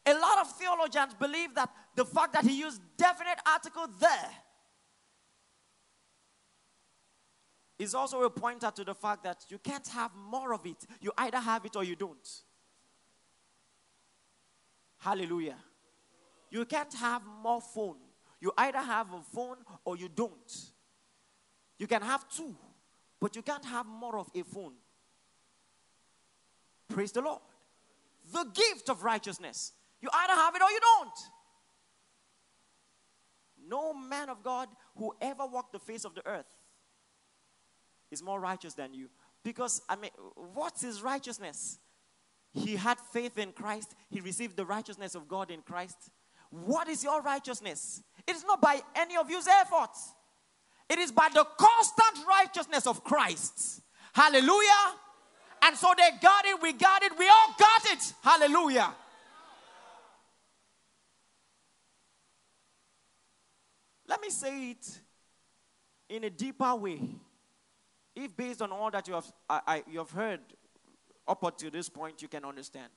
[0.06, 4.30] A lot of theologians believe that the fact that he used definite article there
[7.78, 10.76] is also a pointer to the fact that you can't have more of it.
[11.00, 12.28] You either have it or you don't.
[14.98, 15.56] Hallelujah.
[16.50, 17.96] You can't have more phone.
[18.40, 20.70] You either have a phone or you don't.
[21.78, 22.54] You can have two,
[23.20, 24.72] but you can't have more of a phone.
[26.88, 27.40] Praise the Lord.
[28.32, 29.72] The gift of righteousness.
[30.00, 31.35] You either have it or you don't.
[33.68, 36.46] No man of God who ever walked the face of the earth
[38.10, 39.08] is more righteous than you.
[39.42, 40.10] Because, I mean,
[40.54, 41.78] what's his righteousness?
[42.52, 45.96] He had faith in Christ, he received the righteousness of God in Christ.
[46.50, 48.02] What is your righteousness?
[48.26, 50.12] It is not by any of your efforts,
[50.88, 53.82] it is by the constant righteousness of Christ.
[54.12, 54.94] Hallelujah.
[55.62, 58.12] And so they got it, we got it, we all got it.
[58.22, 58.94] Hallelujah.
[64.16, 65.00] Let me say it
[66.08, 67.02] in a deeper way.
[68.14, 70.40] If based on all that you have, I, I, you have heard
[71.28, 72.88] up to this point, you can understand.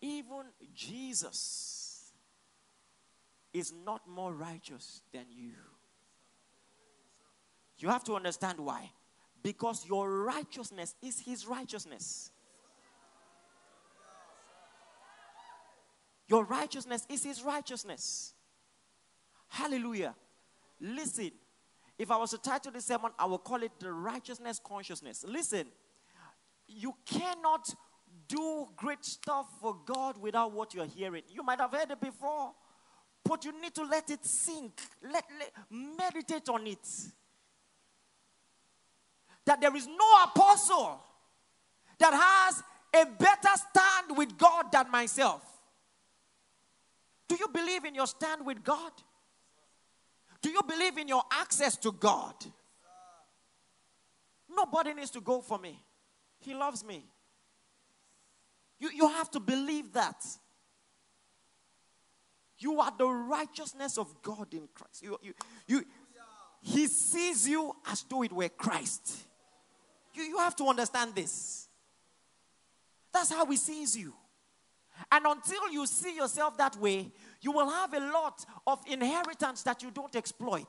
[0.00, 2.12] Even Jesus
[3.52, 5.54] is not more righteous than you.
[7.78, 8.92] You have to understand why.
[9.42, 12.30] Because your righteousness is his righteousness.
[16.28, 18.34] Your righteousness is his righteousness.
[19.48, 20.14] Hallelujah.
[20.80, 21.32] Listen,
[21.98, 25.24] if I was to title this sermon, I would call it the righteousness consciousness.
[25.26, 25.66] Listen,
[26.68, 27.74] you cannot
[28.28, 31.22] do great stuff for God without what you're hearing.
[31.30, 32.52] You might have heard it before,
[33.24, 34.80] but you need to let it sink.
[35.02, 36.86] Let, let meditate on it.
[39.46, 41.02] That there is no apostle
[41.98, 42.62] that has
[42.94, 45.42] a better stand with God than myself.
[47.28, 48.92] Do you believe in your stand with God?
[50.40, 52.34] Do you believe in your access to God?
[54.48, 55.78] Nobody needs to go for me.
[56.40, 57.04] He loves me.
[58.78, 60.24] You, you have to believe that.
[62.58, 65.02] You are the righteousness of God in Christ.
[65.02, 65.34] You, you,
[65.66, 65.84] you,
[66.60, 69.16] he sees you as though it were Christ.
[70.14, 71.68] You, you have to understand this.
[73.12, 74.12] That's how he sees you.
[75.10, 79.82] And until you see yourself that way, you will have a lot of inheritance that
[79.82, 80.68] you don't exploit.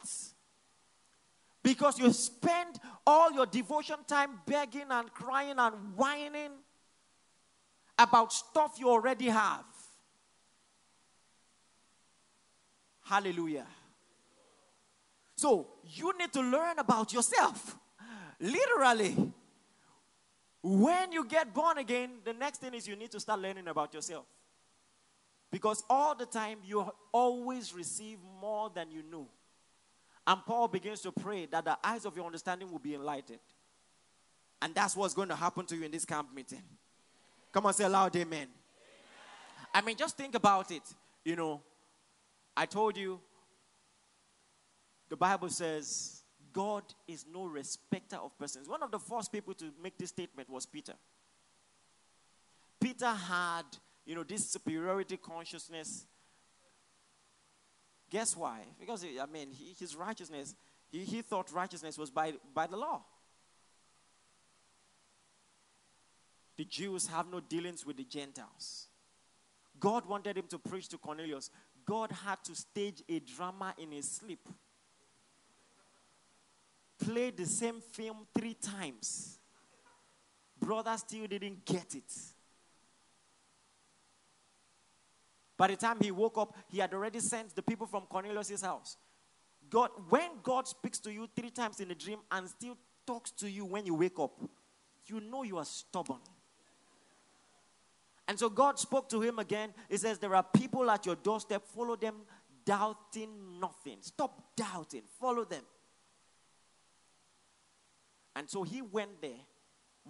[1.62, 6.52] Because you spend all your devotion time begging and crying and whining
[7.98, 9.66] about stuff you already have.
[13.04, 13.66] Hallelujah.
[15.36, 17.78] So you need to learn about yourself.
[18.40, 19.34] Literally.
[20.62, 23.94] When you get born again, the next thing is you need to start learning about
[23.94, 24.26] yourself.
[25.52, 29.28] Because all the time you always receive more than you know.
[30.28, 33.40] And Paul begins to pray that the eyes of your understanding will be enlightened.
[34.62, 36.62] And that's what's going to happen to you in this camp meeting.
[37.52, 38.28] Come on, say loud amen.
[38.28, 38.48] amen.
[39.74, 40.84] I mean, just think about it.
[41.24, 41.62] You know,
[42.56, 43.20] I told you
[45.10, 46.19] the Bible says
[46.54, 48.68] God is no respecter of persons.
[48.68, 50.94] One of the first people to make this statement was Peter.
[52.80, 53.64] Peter had,
[54.06, 56.06] you know, this superiority consciousness.
[58.10, 58.62] Guess why?
[58.80, 60.56] Because, I mean, he, his righteousness,
[60.92, 63.02] he, he thought righteousness was by, by the law.
[66.60, 68.90] the Jews have no dealings with the Gentiles.
[69.80, 71.50] God wanted him to preach to Cornelius.
[71.86, 74.46] God had to stage a drama in his sleep.
[77.00, 79.40] Play the same film three times.
[80.60, 82.14] Brother still didn't get it.
[85.58, 88.98] By the time he woke up, he had already sent the people from Cornelius' house.
[89.70, 93.50] God, when God speaks to you three times in a dream and still talks to
[93.50, 94.40] you when you wake up,
[95.06, 96.20] you know you are stubborn.
[98.28, 99.74] And so God spoke to him again.
[99.90, 102.16] He says, There are people at your doorstep, follow them,
[102.64, 103.98] doubting nothing.
[104.02, 105.64] Stop doubting, follow them.
[108.40, 109.42] And so he went there.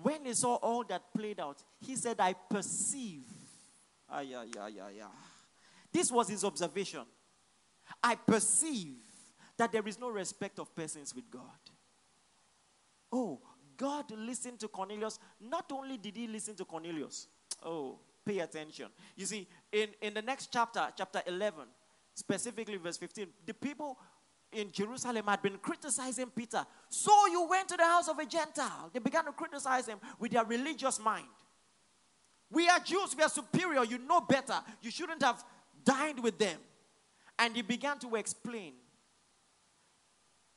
[0.03, 3.23] When he saw all that played out, he said, I perceive.
[4.07, 5.07] Ah, yeah, yeah, yeah, yeah.
[5.91, 7.01] This was his observation.
[8.03, 8.97] I perceive
[9.57, 11.41] that there is no respect of persons with God.
[13.11, 13.41] Oh,
[13.75, 15.17] God listened to Cornelius.
[15.41, 17.27] Not only did he listen to Cornelius,
[17.65, 18.89] oh, pay attention.
[19.15, 21.61] You see, in, in the next chapter, chapter 11,
[22.13, 23.97] specifically verse 15, the people
[24.51, 26.65] in Jerusalem had been criticizing Peter.
[26.89, 28.89] So you went to the house of a Gentile.
[28.91, 31.27] They began to criticize him with their religious mind.
[32.51, 34.55] We are Jews, we are superior, you know better.
[34.81, 35.43] You shouldn't have
[35.83, 36.57] dined with them.
[37.37, 38.73] And he began to explain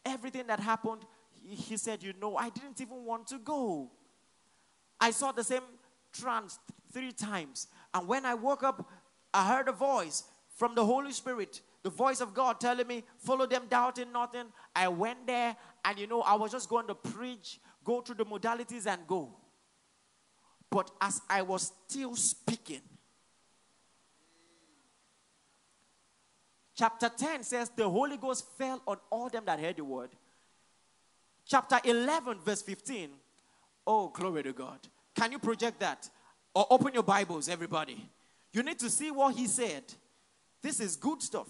[0.04, 1.02] everything that happened,
[1.44, 3.90] he, said, You know, I didn't even want to go.
[5.00, 5.62] I saw the same
[6.12, 6.58] trance
[6.92, 7.68] three times.
[7.92, 8.88] And when I woke up,
[9.34, 10.24] I heard a voice
[10.56, 14.46] from the Holy Spirit, the voice of God telling me, Follow them, doubting nothing.
[14.74, 18.26] I went there, and you know, I was just going to preach, go through the
[18.26, 19.34] modalities, and go.
[20.70, 22.80] But as I was still speaking,
[26.74, 30.10] chapter 10 says, The Holy Ghost fell on all them that heard the word.
[31.44, 33.10] Chapter 11, verse 15.
[33.86, 34.78] Oh, glory to God.
[35.14, 36.08] Can you project that?
[36.54, 38.08] Or open your Bibles, everybody.
[38.52, 39.82] You need to see what he said.
[40.62, 41.48] This is good stuff.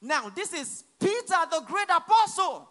[0.00, 2.68] Now, this is Peter, the great apostle.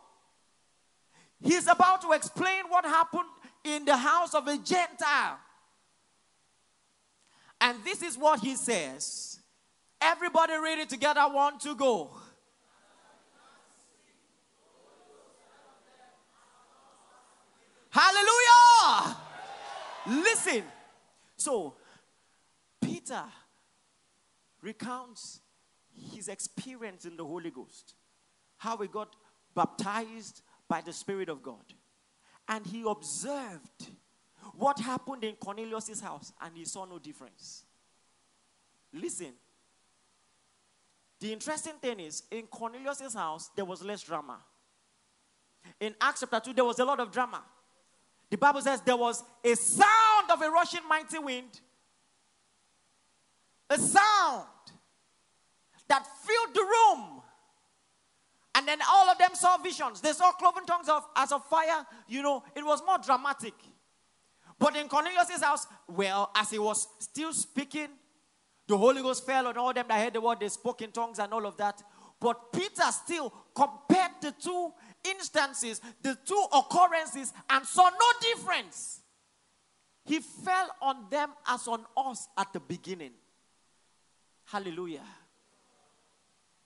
[1.41, 3.29] He's about to explain what happened
[3.63, 5.37] in the house of a Gentile.
[7.59, 9.39] And this is what he says.
[9.99, 11.21] Everybody read it together.
[11.21, 12.11] One to go.
[17.89, 19.17] Hallelujah.
[20.07, 20.63] Listen.
[21.35, 21.75] So,
[22.81, 23.23] Peter
[24.61, 25.41] recounts
[25.97, 27.95] his experience in the Holy Ghost,
[28.57, 29.15] how he got
[29.55, 31.63] baptized by the Spirit of God.
[32.47, 33.89] And he observed
[34.55, 37.65] what happened in Cornelius' house and he saw no difference.
[38.93, 39.33] Listen.
[41.19, 44.37] The interesting thing is, in Cornelius' house, there was less drama.
[45.79, 47.43] In Acts chapter 2, there was a lot of drama.
[48.29, 51.59] The Bible says there was a sound of a rushing mighty wind,
[53.69, 54.45] a sound
[55.89, 57.21] that filled the room.
[58.55, 60.01] And then all of them saw visions.
[60.01, 61.85] They saw cloven tongues of, as of fire.
[62.07, 63.53] You know, it was more dramatic.
[64.59, 67.89] But in Cornelius' house, well, as he was still speaking,
[68.67, 70.39] the Holy Ghost fell on all them that heard the word.
[70.39, 71.81] They spoke in tongues and all of that.
[72.19, 74.73] But Peter still compared the two
[75.07, 79.01] instances, the two occurrences, and saw no difference.
[80.03, 83.11] He fell on them as on us at the beginning.
[84.45, 85.03] Hallelujah.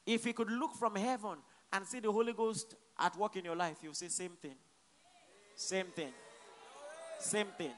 [0.05, 1.37] If you could look from heaven
[1.71, 4.55] and see the Holy Ghost at work in your life, you'll say same thing.
[5.55, 6.11] Same thing.
[7.19, 7.71] Same thing.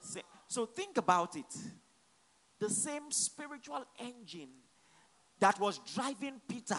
[0.00, 0.22] Same.
[0.48, 1.56] So think about it.
[2.58, 4.50] The same spiritual engine
[5.38, 6.76] that was driving Peter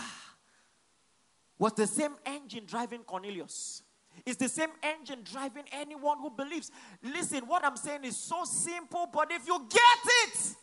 [1.58, 3.82] was the same engine driving Cornelius.
[4.26, 6.70] It's the same engine driving anyone who believes.
[7.02, 10.56] Listen, what I'm saying is so simple, but if you get it,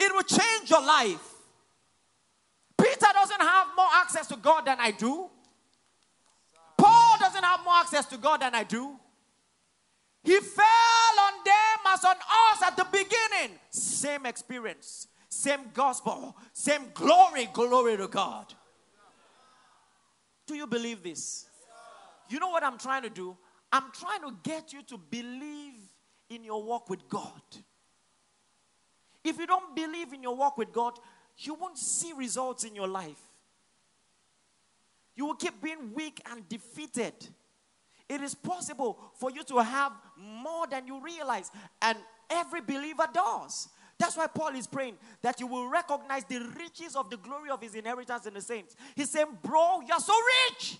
[0.00, 1.33] it will change your life.
[3.24, 5.30] Doesn't have more access to God than I do.
[6.76, 8.96] Paul doesn't have more access to God than I do.
[10.22, 13.58] He fell on them as on us at the beginning.
[13.70, 18.52] Same experience, same gospel, same glory, glory to God.
[20.46, 21.46] Do you believe this?
[22.28, 23.38] You know what I'm trying to do?
[23.72, 25.80] I'm trying to get you to believe
[26.28, 27.40] in your walk with God.
[29.24, 30.98] If you don't believe in your walk with God,
[31.38, 33.20] you won't see results in your life.
[35.14, 37.14] You will keep being weak and defeated.
[38.08, 41.96] It is possible for you to have more than you realize, and
[42.30, 43.68] every believer does.
[43.98, 47.62] That's why Paul is praying that you will recognize the riches of the glory of
[47.62, 48.74] his inheritance in the saints.
[48.96, 50.14] He's saying, Bro, you're so
[50.50, 50.78] rich.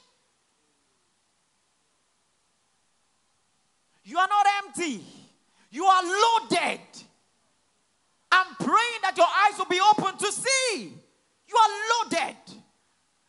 [4.05, 5.03] You are not empty,
[5.71, 6.81] you are loaded.
[8.35, 10.93] I'm praying that your eyes will be open to see.
[11.47, 12.37] You are loaded.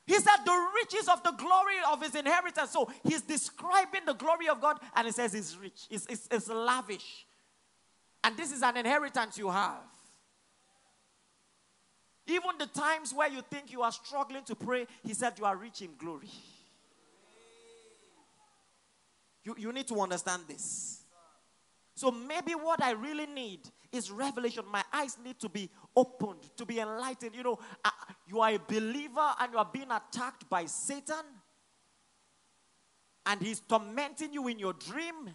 [0.07, 2.71] He said the riches of the glory of his inheritance.
[2.71, 6.49] So he's describing the glory of God and he says it's rich, it's, it's, it's
[6.49, 7.25] lavish.
[8.23, 9.83] And this is an inheritance you have.
[12.27, 15.55] Even the times where you think you are struggling to pray, he said you are
[15.55, 16.31] rich in glory.
[19.43, 21.01] You, you need to understand this.
[21.93, 23.61] So maybe what I really need
[23.95, 24.63] is revelation.
[24.71, 27.35] My eyes need to be opened, to be enlightened.
[27.35, 27.89] You know, uh,
[28.27, 31.23] you are a believer and you are being attacked by Satan,
[33.25, 35.29] and he's tormenting you in your dream,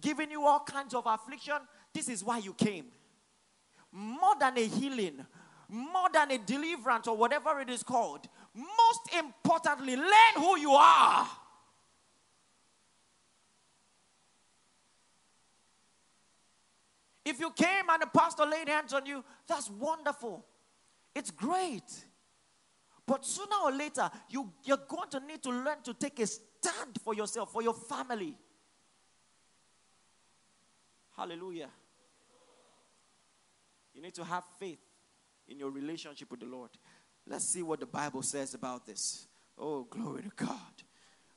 [0.00, 1.56] giving you all kinds of affliction.
[1.94, 2.86] This is why you came.
[3.90, 5.24] More than a healing,
[5.68, 11.26] more than a deliverance, or whatever it is called, most importantly, learn who you are.
[17.28, 20.46] If you came and the pastor laid hands on you, that's wonderful.
[21.14, 21.82] It's great.
[23.06, 26.98] But sooner or later, you, you're going to need to learn to take a stand
[27.04, 28.34] for yourself, for your family.
[31.14, 31.68] Hallelujah.
[33.92, 34.80] You need to have faith
[35.48, 36.70] in your relationship with the Lord.
[37.26, 39.26] Let's see what the Bible says about this.
[39.58, 40.82] Oh, glory to God.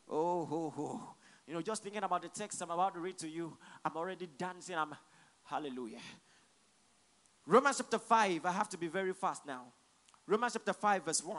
[0.08, 1.16] Oh, ho, ho.
[1.48, 4.30] You know, just thinking about the text I'm about to read to you, I'm already
[4.38, 4.78] dancing.
[4.78, 4.94] I'm
[5.52, 6.00] hallelujah.
[7.46, 9.64] Romans chapter 5, I have to be very fast now.
[10.26, 11.38] Romans chapter 5, verse 1.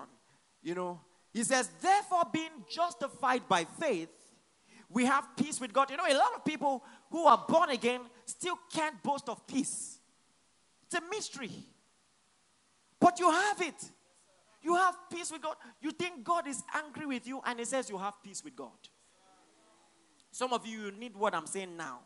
[0.63, 1.01] You know,
[1.33, 4.11] he says, Therefore, being justified by faith,
[4.91, 5.91] we have peace with God.
[5.91, 9.99] You know, a lot of people who are born again still can't boast of peace.
[10.85, 11.51] It's a mystery.
[13.01, 13.83] But you have it.
[14.63, 15.57] You have peace with God.
[15.81, 18.71] You think God is angry with you, and He says you have peace with God.
[20.31, 22.01] Some of you need what I'm saying now.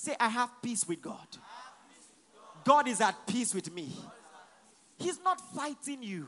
[0.00, 1.26] Say, I have peace with God.
[2.64, 3.92] God is at peace with me.
[4.96, 6.26] He's not fighting you.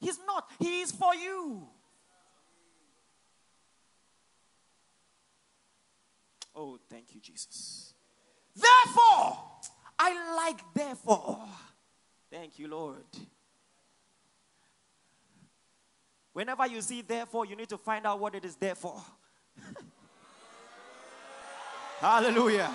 [0.00, 0.48] He's not.
[0.58, 1.68] He is for you.
[6.56, 7.92] Oh, thank you, Jesus.
[8.56, 9.36] Therefore,
[9.98, 11.38] I like therefore.
[12.30, 13.04] Thank you, Lord.
[16.32, 19.02] Whenever you see therefore, you need to find out what it is there for.
[22.00, 22.72] Hallelujah.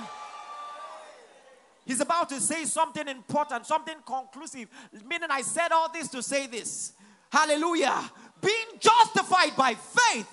[1.87, 4.67] He's about to say something important, something conclusive.
[5.05, 6.91] Meaning, I said all this to say this.
[7.31, 8.11] Hallelujah.
[8.41, 10.27] Being justified by faith,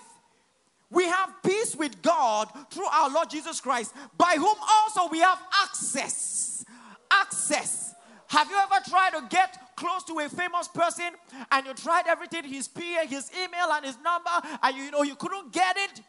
[0.90, 5.40] we have peace with God through our Lord Jesus Christ, by whom also we have
[5.62, 6.64] access.
[7.08, 7.94] Access.
[8.26, 11.10] Have you ever tried to get close to a famous person
[11.52, 15.14] and you tried everything his PA, his email, and his number, and you know you
[15.14, 16.00] couldn't get it?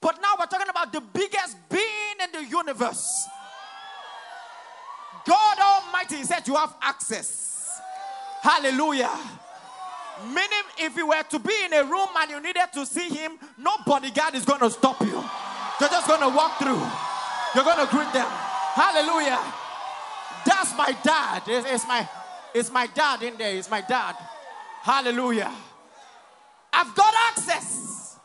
[0.00, 3.28] But now we're talking about the biggest being in the universe.
[5.28, 7.80] God Almighty said you have access.
[8.40, 9.10] Hallelujah.
[10.26, 13.32] Meaning, if you were to be in a room and you needed to see him,
[13.58, 15.22] no bodyguard is going to stop you.
[15.80, 16.82] You're just going to walk through.
[17.54, 18.26] You're going to greet them.
[18.26, 19.38] Hallelujah.
[20.46, 21.42] That's my dad.
[21.46, 22.08] It's, it's, my,
[22.54, 23.54] it's my dad in there.
[23.54, 24.16] It's my dad.
[24.82, 25.52] Hallelujah.
[26.72, 28.16] I've got access.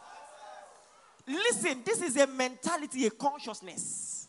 [1.27, 4.27] Listen, this is a mentality, a consciousness.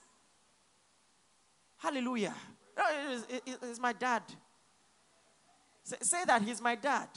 [1.78, 2.34] Hallelujah.
[3.62, 4.22] It's my dad.
[5.84, 7.08] Say, say that he's my dad.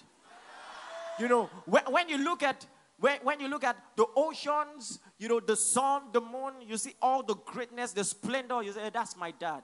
[1.20, 2.66] You know, when, when you look at
[3.00, 6.96] when, when you look at the oceans, you know, the sun, the moon, you see
[7.02, 9.62] all the greatness, the splendor, you say, hey, that's my dad.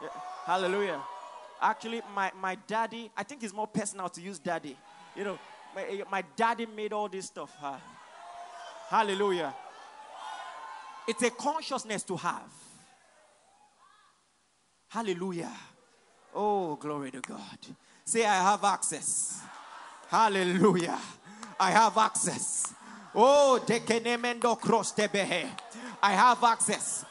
[0.00, 0.08] Yeah.
[0.46, 1.00] Hallelujah.
[1.60, 4.78] Actually, my, my daddy, I think it's more personal to use daddy.
[5.14, 5.38] You know,
[5.74, 7.54] my, my daddy made all this stuff.
[7.60, 7.76] Huh?
[8.88, 9.54] Hallelujah.
[11.06, 12.50] It's a consciousness to have.
[14.90, 15.52] Hallelujah.
[16.34, 17.58] Oh, glory to God.
[18.04, 19.40] Say, I have access.
[20.08, 20.98] Hallelujah.
[21.60, 22.74] I have access.
[23.14, 25.48] Oh, dekenemendo cross tebehe.
[26.02, 27.04] I have access.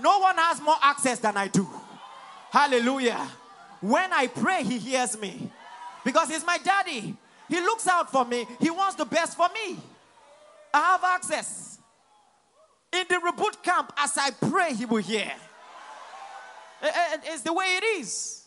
[0.00, 1.68] No one has more access than I do.
[2.50, 3.28] Hallelujah.
[3.80, 5.52] When I pray, he hears me.
[6.04, 7.16] Because he's my daddy.
[7.48, 8.44] He looks out for me.
[8.60, 9.78] He wants the best for me.
[10.74, 11.78] I have access.
[12.92, 15.30] In the reboot camp, as I pray, he will hear.
[16.82, 18.44] It's the way it is.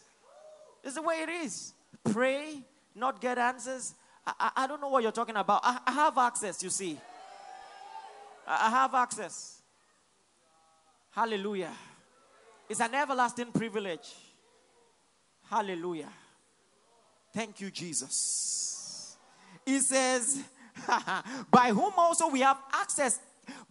[0.83, 1.73] It's the way it is.
[2.03, 2.61] Pray,
[2.95, 3.93] not get answers.
[4.25, 5.61] I, I, I don't know what you're talking about.
[5.63, 6.97] I, I have access, you see.
[8.47, 9.61] I, I have access.
[11.11, 11.71] Hallelujah.
[12.69, 14.13] It's an everlasting privilege.
[15.49, 16.09] Hallelujah.
[17.33, 19.17] Thank you, Jesus.
[19.65, 20.43] He says,
[21.51, 23.19] by whom also we have access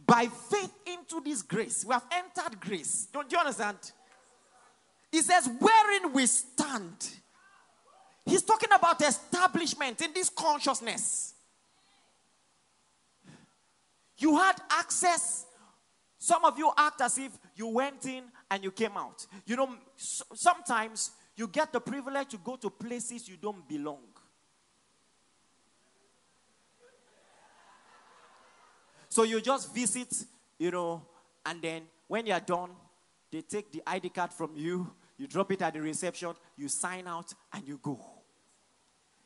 [0.07, 1.85] by faith into this grace.
[1.85, 3.09] We have entered grace.
[3.13, 3.79] Don't you understand?
[5.13, 7.11] He says, wherein we stand
[8.25, 11.35] He's talking about establishment in this consciousness.
[14.19, 15.47] You had access.
[16.19, 19.27] Some of you act as if you went in and you came out.
[19.45, 24.05] You know, sometimes you get the privilege to go to places you don't belong.
[29.09, 30.15] So you just visit,
[30.59, 31.03] you know,
[31.45, 32.71] and then when you're done,
[33.31, 37.07] they take the ID card from you, you drop it at the reception, you sign
[37.07, 38.01] out, and you go.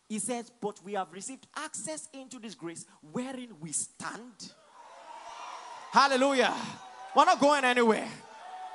[0.09, 4.53] He says, But we have received access into this grace wherein we stand.
[5.93, 6.55] Hallelujah.
[7.15, 8.09] We're not going anywhere.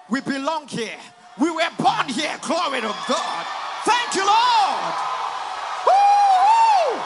[0.10, 0.98] We belong here.
[1.40, 2.38] We were born here.
[2.42, 3.46] Glory to God.
[3.86, 4.94] Thank you, Lord.
[5.88, 7.00] Woo!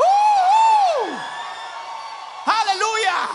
[0.00, 1.16] Woo!
[2.44, 3.28] Hallelujah.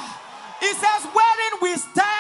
[0.59, 2.18] He says, Wherein we stand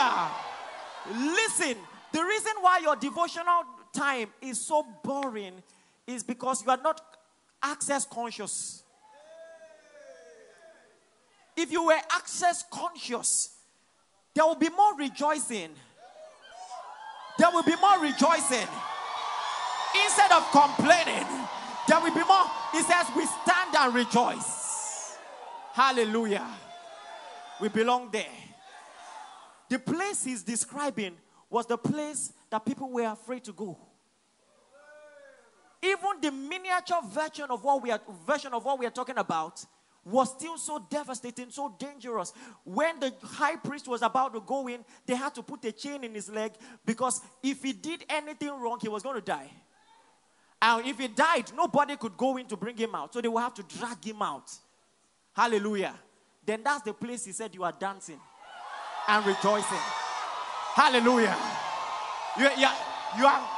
[0.00, 0.30] Hallelujah.
[1.14, 1.76] Listen,
[2.12, 5.62] the reason why your devotional time is so boring
[6.06, 7.00] is because you are not
[7.62, 8.82] access conscious.
[11.56, 13.50] If you were access conscious,
[14.34, 15.70] there will be more rejoicing.
[17.38, 18.68] There will be more rejoicing.
[20.04, 21.26] Instead of complaining,
[21.88, 22.44] there will be more.
[22.72, 25.16] He says, We stand and rejoice.
[25.72, 26.46] Hallelujah.
[27.60, 28.49] We belong there.
[29.70, 31.16] The place he's describing
[31.48, 33.78] was the place that people were afraid to go.
[35.80, 39.64] Even the miniature version of what we are version of what we are talking about
[40.04, 42.32] was still so devastating, so dangerous.
[42.64, 46.02] When the high priest was about to go in, they had to put a chain
[46.02, 46.52] in his leg
[46.84, 49.50] because if he did anything wrong, he was going to die.
[50.60, 53.14] And if he died, nobody could go in to bring him out.
[53.14, 54.50] So they would have to drag him out.
[55.32, 55.94] Hallelujah.
[56.44, 58.18] Then that's the place he said you are dancing
[59.10, 59.84] and rejoicing.
[60.74, 61.36] Hallelujah.
[62.38, 62.68] You, you,
[63.18, 63.48] you, are,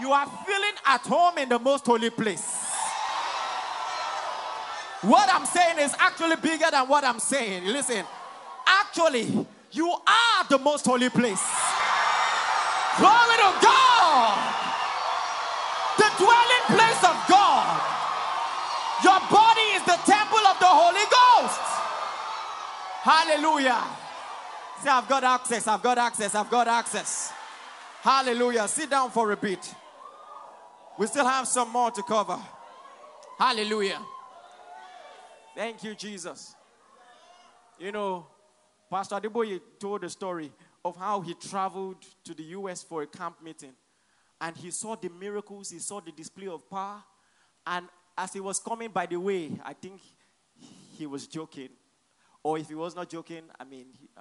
[0.00, 2.64] you are feeling at home in the most holy place.
[5.02, 7.66] What I'm saying is actually bigger than what I'm saying.
[7.66, 8.02] Listen,
[8.66, 11.44] actually, you are the most holy place.
[12.96, 14.38] Glory to God.
[15.98, 17.80] The dwelling place of God.
[19.04, 21.60] Your body is the temple of the Holy Ghost.
[23.04, 23.84] Hallelujah.
[24.84, 27.32] Say, I've got access, I've got access, I've got access.
[28.02, 28.68] Hallelujah.
[28.68, 29.74] Sit down for a bit.
[30.98, 32.38] We still have some more to cover.
[33.38, 33.98] Hallelujah.
[35.56, 36.54] Thank you, Jesus.
[37.78, 38.26] You know,
[38.90, 40.52] Pastor Adeboye told the story
[40.84, 43.72] of how he traveled to the US for a camp meeting
[44.38, 47.02] and he saw the miracles, he saw the display of power.
[47.66, 50.02] And as he was coming by the way, I think
[50.98, 51.70] he was joking.
[52.42, 54.20] Or if he was not joking, I mean, he, uh,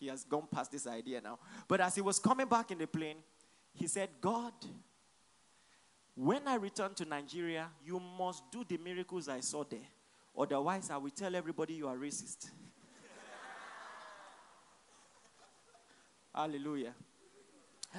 [0.00, 1.38] he has gone past this idea now.
[1.68, 3.18] But as he was coming back in the plane,
[3.74, 4.54] he said, God,
[6.16, 9.86] when I return to Nigeria, you must do the miracles I saw there.
[10.36, 12.48] Otherwise, I will tell everybody you are racist.
[16.34, 16.94] Hallelujah.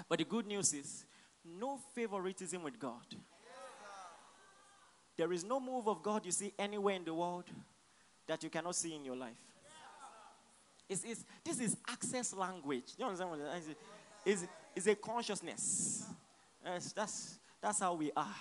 [0.09, 1.05] But the good news is
[1.45, 3.05] no favoritism with God.
[5.17, 7.43] There is no move of God you see anywhere in the world
[8.25, 9.37] that you cannot see in your life.
[10.91, 12.83] It's, it's, this is access language.
[12.97, 13.75] Do you understand what it is?
[14.25, 16.03] It's, it's a consciousness.
[16.65, 18.35] Yes, that's, that's how we are.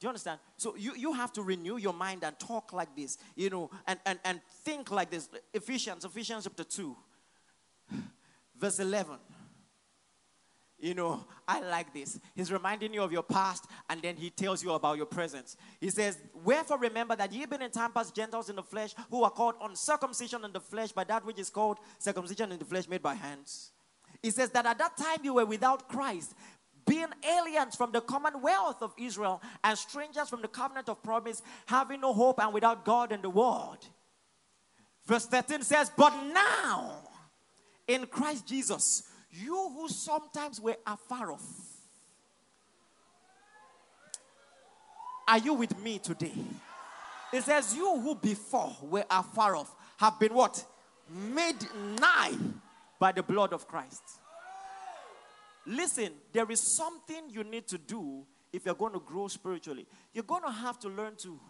[0.00, 0.40] Do you understand?
[0.56, 4.00] So you, you have to renew your mind and talk like this, you know, and,
[4.04, 5.28] and, and think like this.
[5.52, 6.96] Ephesians, Ephesians chapter 2,
[8.58, 9.14] verse 11.
[10.84, 12.20] You know, I like this.
[12.34, 15.56] He's reminding you of your past, and then he tells you about your present.
[15.80, 19.24] He says, Wherefore remember that ye been in time past Gentiles in the flesh, who
[19.24, 22.86] are called uncircumcision in the flesh by that which is called circumcision in the flesh
[22.86, 23.70] made by hands.
[24.22, 26.34] He says that at that time you were without Christ,
[26.86, 32.02] being aliens from the commonwealth of Israel and strangers from the covenant of promise, having
[32.02, 33.78] no hope and without God in the world.
[35.06, 37.08] Verse 13 says, But now
[37.88, 39.04] in Christ Jesus,
[39.40, 41.42] you who sometimes were afar off.
[45.26, 46.32] Are you with me today?
[47.32, 50.64] It says, You who before were afar off have been what?
[51.10, 51.56] Made
[52.00, 52.34] nigh
[52.98, 54.02] by the blood of Christ.
[55.66, 59.86] Listen, there is something you need to do if you're going to grow spiritually.
[60.12, 61.40] You're going to have to learn to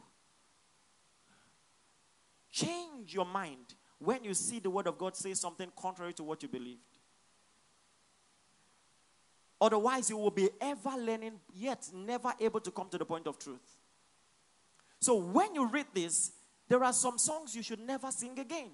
[2.50, 6.42] change your mind when you see the word of God say something contrary to what
[6.42, 6.80] you believed.
[9.64, 13.38] Otherwise, you will be ever learning, yet never able to come to the point of
[13.38, 13.78] truth.
[15.00, 16.32] So when you read this,
[16.68, 18.68] there are some songs you should never sing again.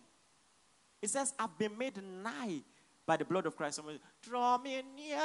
[1.00, 2.62] It says, I've been made nigh
[3.06, 3.76] by the blood of Christ.
[3.76, 5.16] Somebody, Draw me near,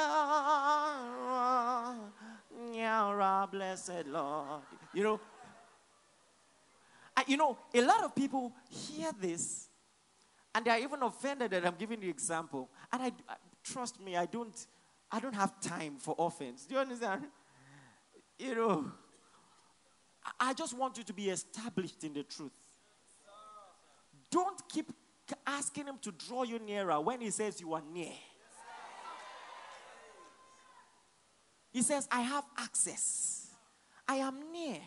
[2.70, 4.62] near, blessed Lord.
[4.94, 5.20] You know,
[7.26, 9.68] you know, a lot of people hear this
[10.54, 12.70] and they are even offended that I'm giving the example.
[12.92, 13.12] And I,
[13.64, 14.56] trust me, I don't,
[15.10, 16.66] I don't have time for offense.
[16.66, 17.22] Do you understand?
[18.38, 18.92] You know,
[20.38, 22.52] I just want you to be established in the truth.
[24.30, 24.92] Don't keep
[25.46, 28.12] asking him to draw you nearer when he says you are near.
[31.72, 33.48] He says, I have access.
[34.08, 34.78] I am near.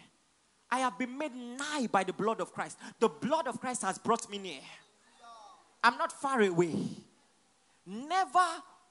[0.72, 2.78] I have been made nigh by the blood of Christ.
[3.00, 4.62] The blood of Christ has brought me near.
[5.84, 6.76] I'm not far away.
[7.86, 8.46] Never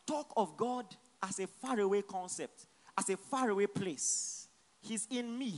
[0.07, 0.87] talk of God
[1.23, 2.67] as a faraway concept,
[2.97, 4.49] as a faraway place.
[4.81, 5.55] He's in me.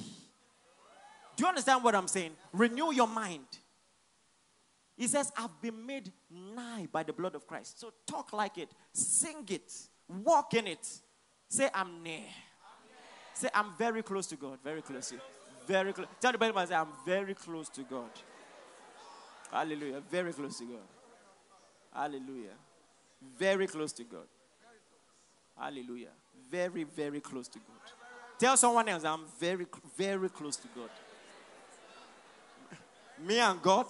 [1.37, 2.33] Do you understand what I'm saying?
[2.53, 3.47] Renew your mind.
[4.97, 7.81] He says, I've been made nigh by the blood of Christ.
[7.81, 9.73] So talk like it, sing it,
[10.09, 10.87] walk in it.
[11.49, 12.21] Say, I'm near.
[13.33, 14.59] Say, I'm very close to God.
[14.63, 15.21] Very close to you.
[15.67, 16.07] Very close.
[16.21, 18.11] Tell the belly say, I'm very close to God.
[19.51, 20.03] Hallelujah.
[20.11, 20.89] Very close to God.
[21.93, 22.57] Hallelujah.
[23.39, 24.27] Very close to God.
[25.61, 26.09] Hallelujah.
[26.51, 27.77] Very, very close to God.
[28.39, 30.89] Tell someone else, I'm very, very close to God.
[33.27, 33.87] Me and God,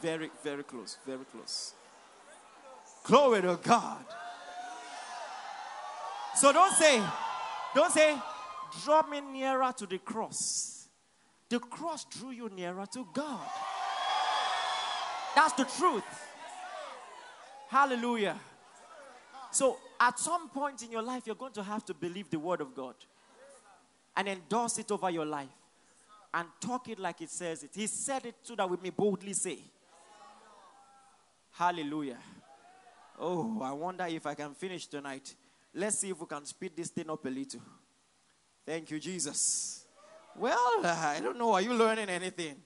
[0.00, 0.96] very, very close.
[1.04, 1.74] Very close.
[3.02, 4.04] Glory to God.
[6.36, 7.02] So don't say,
[7.74, 8.16] don't say,
[8.82, 10.88] draw me nearer to the cross.
[11.48, 13.46] The cross drew you nearer to God.
[15.34, 16.04] That's the truth.
[17.68, 18.38] Hallelujah.
[19.50, 22.60] So, at some point in your life, you're going to have to believe the word
[22.60, 22.94] of God
[24.14, 25.48] and endorse it over your life
[26.34, 27.70] and talk it like it says it.
[27.74, 29.58] He said it so that we may boldly say,
[31.52, 32.18] Hallelujah.
[33.18, 35.34] Oh, I wonder if I can finish tonight.
[35.72, 37.60] Let's see if we can speed this thing up a little.
[38.66, 39.86] Thank you, Jesus.
[40.36, 41.52] Well, I don't know.
[41.52, 42.56] Are you learning anything?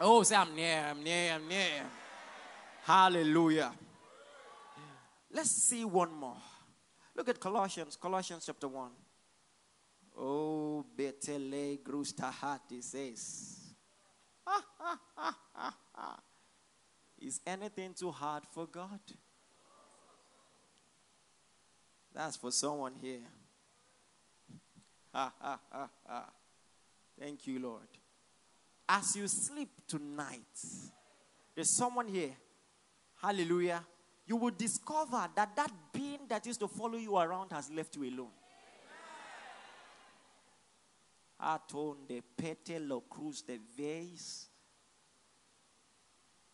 [0.00, 1.82] Oh, say, I'm near, I'm near, I'm near.
[2.84, 3.72] Hallelujah.
[5.36, 6.38] Let's see one more.
[7.14, 8.90] Look at Colossians, Colossians chapter 1.
[10.18, 13.74] Oh, Betele Grustahati says.
[17.20, 19.00] Is anything too hard for God?
[22.14, 23.20] That's for someone here.
[25.12, 26.30] Ha, ha, ha, ha.
[27.20, 27.88] Thank you, Lord.
[28.88, 30.40] As you sleep tonight,
[31.54, 32.32] there's someone here.
[33.20, 33.84] Hallelujah.
[34.26, 38.04] You will discover that that being that used to follow you around has left you
[38.04, 38.32] alone.
[41.40, 44.48] Atonde pete lo cruz de vase.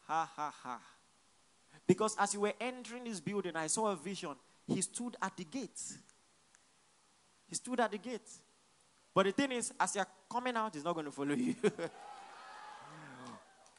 [0.09, 0.81] Ha ha ha.
[1.87, 4.35] Because as you were entering this building, I saw a vision.
[4.66, 5.81] He stood at the gate.
[7.49, 8.29] He stood at the gate.
[9.14, 11.55] But the thing is, as you're coming out, he's not going to follow you.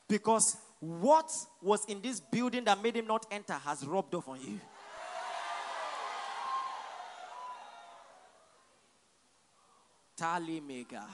[0.07, 1.31] because what
[1.61, 4.59] was in this building that made him not enter has rubbed off on you.
[10.17, 11.07] Tali mega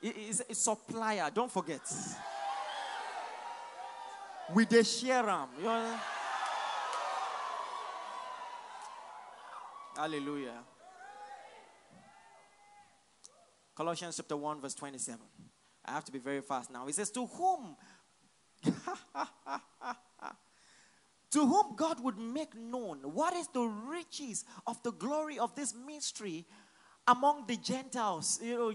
[0.00, 1.80] It's a supplier, don't forget.
[4.54, 5.24] With the share
[5.58, 5.98] You know?
[9.96, 10.60] Hallelujah.
[13.74, 15.20] Colossians chapter 1, verse 27.
[15.84, 16.86] I have to be very fast now.
[16.86, 17.76] He says, To whom?
[21.30, 25.74] to whom God would make known what is the riches of the glory of this
[25.74, 26.46] mystery
[27.06, 28.40] among the Gentiles.
[28.42, 28.72] You know,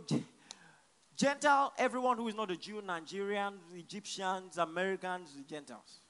[1.16, 6.02] Gentile, everyone who is not a Jew, Nigerians, Egyptians, Americans, Gentiles,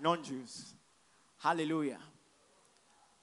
[0.00, 0.74] non Jews.
[1.38, 2.00] Hallelujah.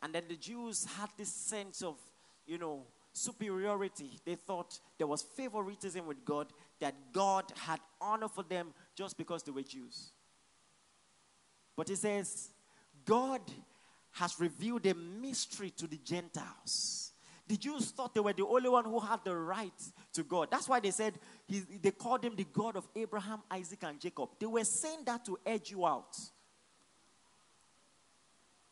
[0.02, 1.98] And then the Jews had this sense of,
[2.45, 2.84] you know,
[3.18, 4.20] superiority.
[4.26, 6.47] They thought there was favoritism with God,
[6.80, 10.11] that God had honor for them just because they were Jews.
[11.76, 12.49] But he says,
[13.05, 13.41] God
[14.13, 17.11] has revealed a mystery to the Gentiles.
[17.47, 19.72] The Jews thought they were the only one who had the right
[20.13, 20.49] to God.
[20.51, 21.13] That's why they said
[21.47, 24.30] he, they called him the God of Abraham, Isaac, and Jacob.
[24.39, 26.18] They were saying that to edge you out.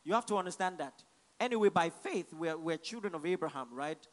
[0.03, 1.03] You have to understand that.
[1.39, 4.05] Anyway, by faith, we're, we're children of Abraham, right?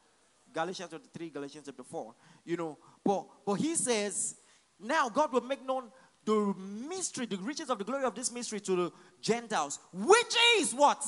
[0.52, 2.14] Galatians chapter 3, Galatians chapter 4.
[2.44, 4.36] You know, but, but he says,
[4.80, 5.90] now God will make known
[6.24, 6.54] the
[6.88, 11.04] mystery, the riches of the glory of this mystery to the Gentiles, which is what?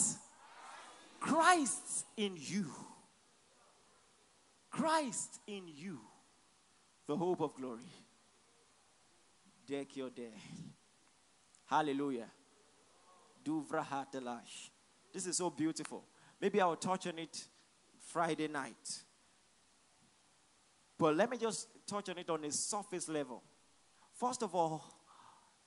[1.20, 2.66] Christ in you.
[4.70, 6.01] Christ in you,
[7.07, 7.92] the hope of glory.
[9.66, 10.34] Deck your day.
[11.66, 12.26] Hallelujah.
[13.45, 13.86] Duvra.
[15.12, 16.05] This is so beautiful.
[16.40, 17.45] Maybe I'll touch on it
[18.01, 19.03] Friday night.
[20.99, 23.42] But let me just touch on it on a surface level.
[24.14, 24.84] First of all,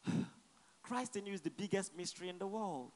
[0.82, 2.93] Christ in you is the biggest mystery in the world.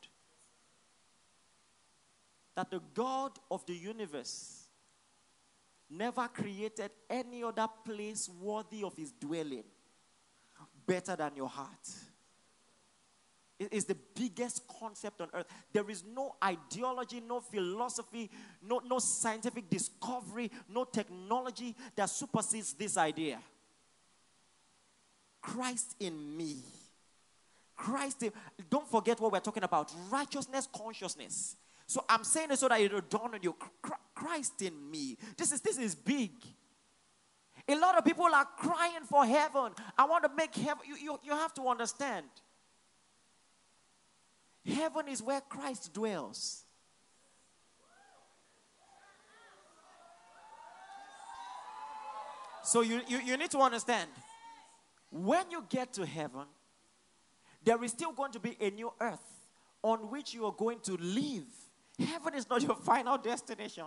[2.56, 4.68] That the God of the universe
[5.90, 9.64] never created any other place worthy of his dwelling
[10.86, 11.90] better than your heart.
[13.62, 15.46] It is the biggest concept on earth.
[15.72, 18.32] There is no ideology, no philosophy,
[18.68, 23.40] no, no scientific discovery, no technology that supersedes this idea.
[25.44, 26.58] Christ in me.
[27.76, 28.32] Christ in,
[28.68, 31.56] don't forget what we're talking about righteousness, consciousness.
[31.86, 33.56] So I'm saying it so that it'll dawn on you.
[34.16, 35.18] Christ in me.
[35.38, 36.32] This is this is big.
[37.68, 39.74] A lot of people are crying for heaven.
[39.96, 40.84] I want to make heaven.
[40.88, 42.26] You, you, you have to understand.
[44.66, 46.64] Heaven is where Christ dwells.
[52.64, 54.10] So you, you, you need to understand
[55.10, 56.46] when you get to heaven,
[57.64, 59.46] there is still going to be a new earth
[59.84, 61.44] on which you are going to live.
[62.00, 63.86] Heaven is not your final destination.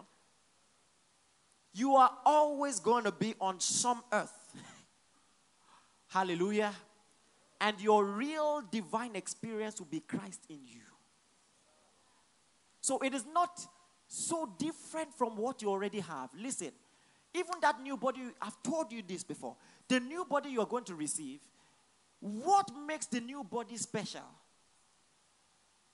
[1.73, 4.55] You are always going to be on some earth.
[6.09, 6.73] Hallelujah.
[7.65, 10.83] And your real divine experience will be Christ in you.
[12.83, 13.67] So it is not
[14.07, 16.29] so different from what you already have.
[16.39, 16.73] Listen,
[17.33, 19.57] even that new body, I've told you this before.
[19.89, 21.41] The new body you are going to receive,
[22.21, 24.29] what makes the new body special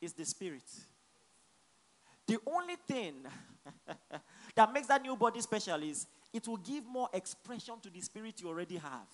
[0.01, 0.69] is the spirit.
[2.27, 3.15] The only thing
[4.57, 8.41] that makes that new body special is it will give more expression to the spirit
[8.41, 9.07] you already have.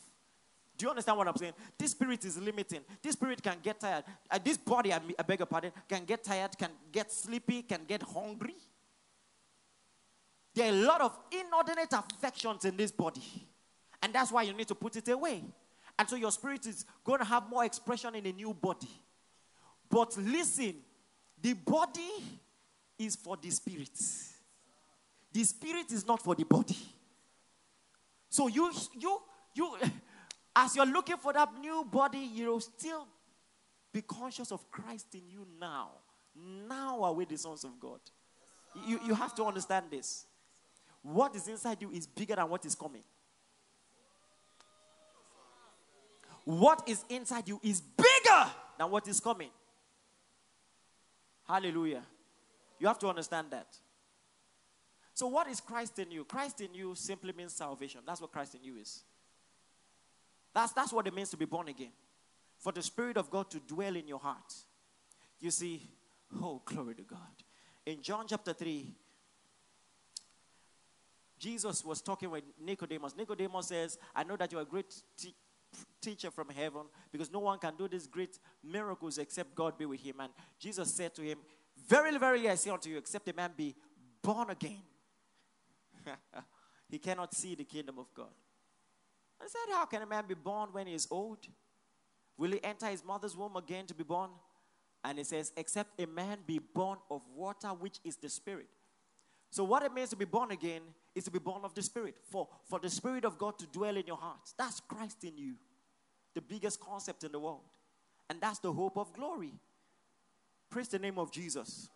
[0.77, 1.55] Do you understand what I'm saying?
[1.79, 2.81] This spirit is limiting.
[3.03, 4.05] This spirit can get tired.
[4.31, 7.81] Uh, this body, I, I beg your pardon, can get tired, can get sleepy, can
[7.87, 8.55] get hungry.
[10.55, 13.23] There are a lot of inordinate affections in this body.
[14.03, 15.43] And that's why you need to put it away.
[15.99, 18.89] And so your spirit is going to have more expression in a new body.
[19.89, 20.77] But listen,
[21.41, 22.11] the body
[22.99, 23.91] is for the spirit.
[25.33, 26.77] The spirit is not for the body.
[28.29, 29.21] So you you
[29.55, 29.77] you
[30.57, 33.07] as you're looking for that new body, you'll still
[33.93, 35.91] be conscious of Christ in you now.
[36.67, 38.01] Now are we the sons of God.
[38.87, 40.25] You, you have to understand this.
[41.03, 43.03] What is inside you is bigger than what is coming.
[46.45, 48.47] What is inside you is bigger
[48.79, 49.51] than what is coming.
[51.47, 52.03] Hallelujah.
[52.79, 53.67] You have to understand that.
[55.13, 56.25] So, what is Christ in you?
[56.25, 58.01] Christ in you simply means salvation.
[58.07, 59.03] That's what Christ in you is.
[60.57, 61.93] That's, that's what it means to be born again.
[62.57, 64.55] For the Spirit of God to dwell in your heart.
[65.39, 65.83] You see,
[66.43, 67.19] oh, glory to God.
[67.85, 68.91] In John chapter 3,
[71.39, 73.15] Jesus was talking with Nicodemus.
[73.15, 75.35] Nicodemus says, I know that you're a great te-
[76.01, 80.01] teacher from heaven because no one can do these great miracles except God be with
[80.01, 80.15] him.
[80.21, 81.37] And Jesus said to him,
[81.87, 83.75] Verily, verily, I say unto you, except a man be
[84.23, 84.81] born again,
[86.89, 88.33] he cannot see the kingdom of God.
[89.41, 91.39] I said, How can a man be born when he is old?
[92.39, 94.31] Will he enter his mother's womb again to be born?
[95.05, 98.69] And he says, Except a man be born of water, which is the Spirit.
[99.51, 100.83] So, what it means to be born again
[101.15, 102.17] is to be born of the Spirit.
[102.31, 104.41] For, for the Spirit of God to dwell in your heart.
[104.59, 105.55] That's Christ in you,
[106.35, 107.63] the biggest concept in the world.
[108.29, 109.53] And that's the hope of glory.
[110.69, 111.89] Praise the name of Jesus.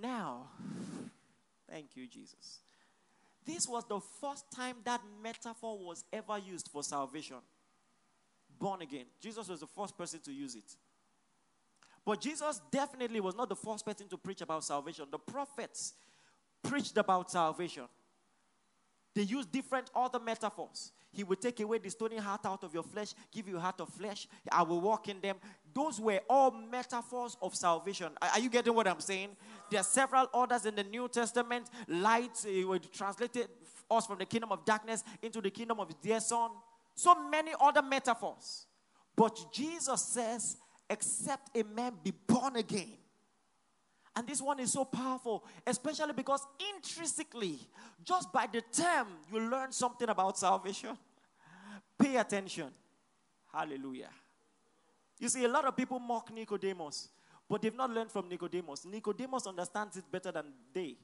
[0.00, 0.46] Now,
[1.70, 2.60] thank you, Jesus.
[3.44, 7.36] This was the first time that metaphor was ever used for salvation.
[8.58, 9.06] Born again.
[9.20, 10.76] Jesus was the first person to use it.
[12.04, 15.06] But Jesus definitely was not the first person to preach about salvation.
[15.10, 15.94] The prophets
[16.62, 17.84] preached about salvation.
[19.14, 20.92] They used different other metaphors.
[21.12, 23.88] He will take away the stony heart out of your flesh, give you heart of
[23.88, 24.28] flesh.
[24.50, 25.36] I will walk in them.
[25.74, 28.12] Those were all metaphors of salvation.
[28.22, 29.30] Are you getting what I'm saying?
[29.70, 31.68] There are several orders in the New Testament.
[31.88, 33.48] Light uh, translated
[33.90, 36.50] us from the kingdom of darkness into the kingdom of dear son.
[36.94, 38.66] So many other metaphors.
[39.16, 40.56] But Jesus says,
[40.88, 42.99] except a man be born again.
[44.16, 46.44] And this one is so powerful, especially because
[46.74, 47.60] intrinsically,
[48.04, 50.98] just by the term, you learn something about salvation.
[51.98, 52.70] Pay attention.
[53.52, 54.10] Hallelujah.
[55.18, 57.08] You see, a lot of people mock Nicodemus,
[57.48, 58.84] but they've not learned from Nicodemus.
[58.84, 60.96] Nicodemus understands it better than they.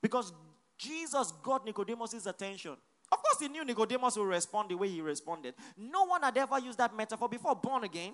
[0.00, 0.32] Because
[0.78, 2.76] Jesus got Nicodemus' attention.
[3.12, 5.54] Of course, he knew Nicodemus would respond the way he responded.
[5.76, 8.12] No one had ever used that metaphor before born again.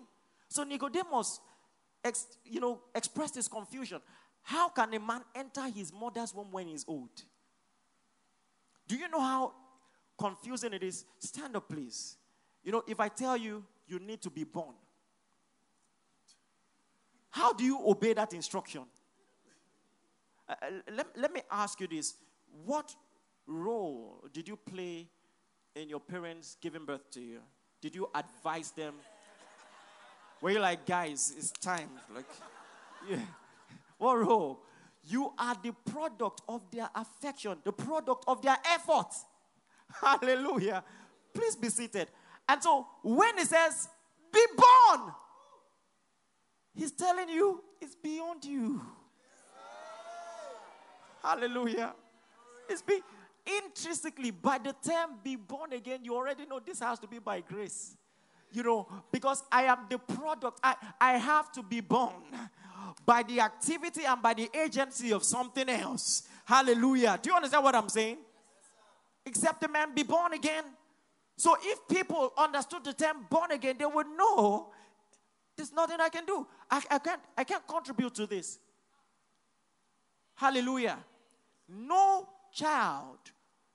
[0.48, 1.40] So Nicodemus
[2.06, 4.00] ex, you know, expressed his confusion.
[4.42, 7.10] How can a man enter his mother's womb when he's old?
[8.86, 9.52] Do you know how
[10.16, 11.04] confusing it is?
[11.18, 12.16] Stand up, please.
[12.62, 14.74] You know, if I tell you you need to be born,
[17.30, 18.82] how do you obey that instruction?
[20.48, 22.14] Uh, uh let, let me ask you this.
[22.64, 22.94] What
[23.46, 25.08] role did you play
[25.74, 27.40] in your parents giving birth to you?
[27.80, 28.94] Did you advise them?
[30.40, 31.88] Where you're like, guys, it's time.
[32.14, 32.26] Like,
[33.08, 33.18] yeah.
[33.98, 34.60] What role?
[35.08, 39.14] You are the product of their affection, the product of their effort.
[40.00, 40.82] Hallelujah.
[41.32, 42.08] Please be seated.
[42.48, 43.88] And so when he says,
[44.32, 45.12] be born,
[46.74, 48.82] he's telling you it's beyond you.
[51.22, 51.94] Hallelujah.
[52.68, 53.00] It's be
[53.64, 57.40] intrinsically by the term be born again, you already know this has to be by
[57.40, 57.96] grace
[58.52, 62.14] you know, because I am the product, I, I have to be born
[63.04, 66.22] by the activity and by the agency of something else.
[66.44, 67.18] Hallelujah.
[67.20, 68.18] Do you understand what I'm saying?
[69.24, 70.64] Except a man be born again.
[71.36, 74.72] So if people understood the term born again, they would know
[75.56, 76.46] There's nothing I can do.
[76.70, 78.58] I, I, can't, I can't contribute to this.
[80.34, 80.98] Hallelujah.
[81.68, 83.18] No child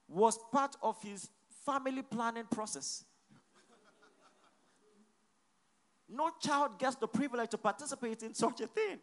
[0.08, 1.28] was part of his
[1.66, 3.04] family planning process.
[6.12, 9.00] No child gets the privilege to participate in such a thing.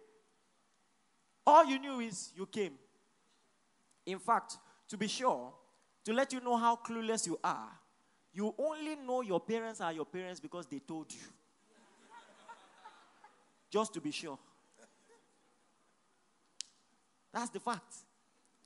[1.47, 2.73] All you knew is you came.
[4.05, 5.53] In fact, to be sure,
[6.05, 7.71] to let you know how clueless you are,
[8.35, 11.19] you only know your parents are your parents because they told you.
[13.71, 14.39] Just to be sure.
[17.33, 17.95] That's the fact.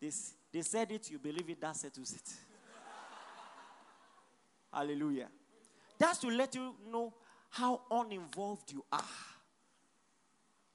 [0.01, 0.11] They,
[0.53, 2.23] they said it, you believe it, that settles it.
[4.73, 5.29] Hallelujah.
[5.99, 7.13] That's to let you know
[7.53, 9.05] how uninvolved you are.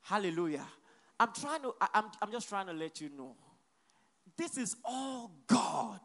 [0.01, 0.65] Hallelujah.
[1.19, 3.35] I'm trying to, I, I'm, I'm just trying to let you know.
[4.37, 5.99] This is all God.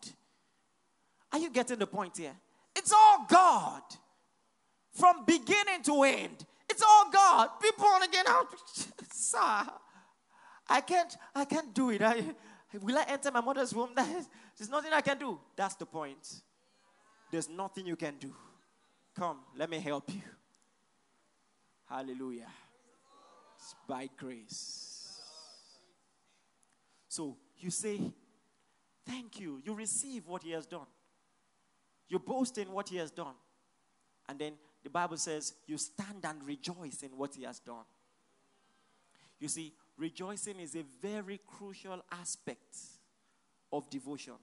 [1.31, 2.35] Are you getting the point here?
[2.75, 3.83] It's all God.
[4.95, 6.47] From beginning to end.
[6.70, 7.51] It's all God.
[7.61, 8.25] Be born again.
[8.29, 8.47] out.
[9.12, 9.39] Sir,
[10.68, 12.01] I can't, I can't do it.
[12.01, 12.25] I,
[12.81, 13.91] will I enter my mother's womb?
[13.95, 15.39] There's nothing I can do.
[15.55, 16.41] That's the point.
[17.31, 18.33] There's nothing you can do.
[19.14, 20.23] Come, let me help you.
[21.93, 22.49] Hallelujah.
[23.59, 25.20] It's by grace.
[27.07, 28.01] So you say,
[29.05, 29.61] Thank you.
[29.62, 30.86] You receive what He has done.
[32.09, 33.34] You boast in what He has done.
[34.26, 37.84] And then the Bible says, You stand and rejoice in what He has done.
[39.38, 42.76] You see, rejoicing is a very crucial aspect
[43.70, 44.34] of devotion.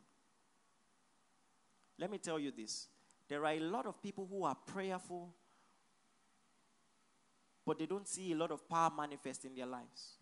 [1.98, 2.90] Let me tell you this
[3.28, 5.34] there are a lot of people who are prayerful,
[7.70, 10.18] but they don't see a lot of power manifest in their lives.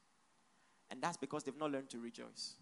[0.92, 2.56] And that's because they've not learned to rejoice.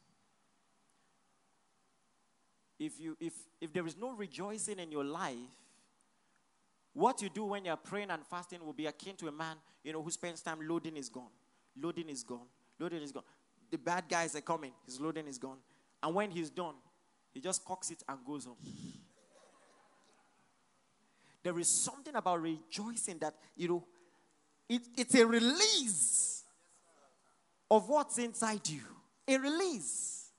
[2.78, 5.50] If, you, if, if there is no rejoicing in your life,
[6.94, 9.92] what you do when you're praying and fasting will be akin to a man, you
[9.92, 11.32] know, who spends time loading is gone.
[11.82, 12.46] Loading is gone.
[12.80, 13.24] Loading is gone.
[13.72, 14.72] The bad guys are coming.
[14.86, 15.58] His loading is gone.
[16.04, 16.76] And when he's done,
[17.34, 18.58] he just cocks it and goes home.
[21.42, 23.84] There is something about rejoicing that, you know,
[24.70, 26.44] it, it's a release
[27.70, 28.82] of what's inside you.
[29.28, 30.30] A release.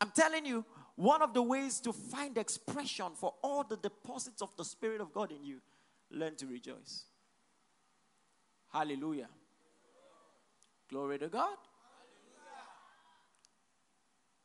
[0.00, 0.64] I'm telling you,
[0.96, 5.12] one of the ways to find expression for all the deposits of the Spirit of
[5.12, 5.60] God in you,
[6.10, 7.04] learn to rejoice.
[8.72, 9.28] Hallelujah.
[10.88, 11.56] Glory to God.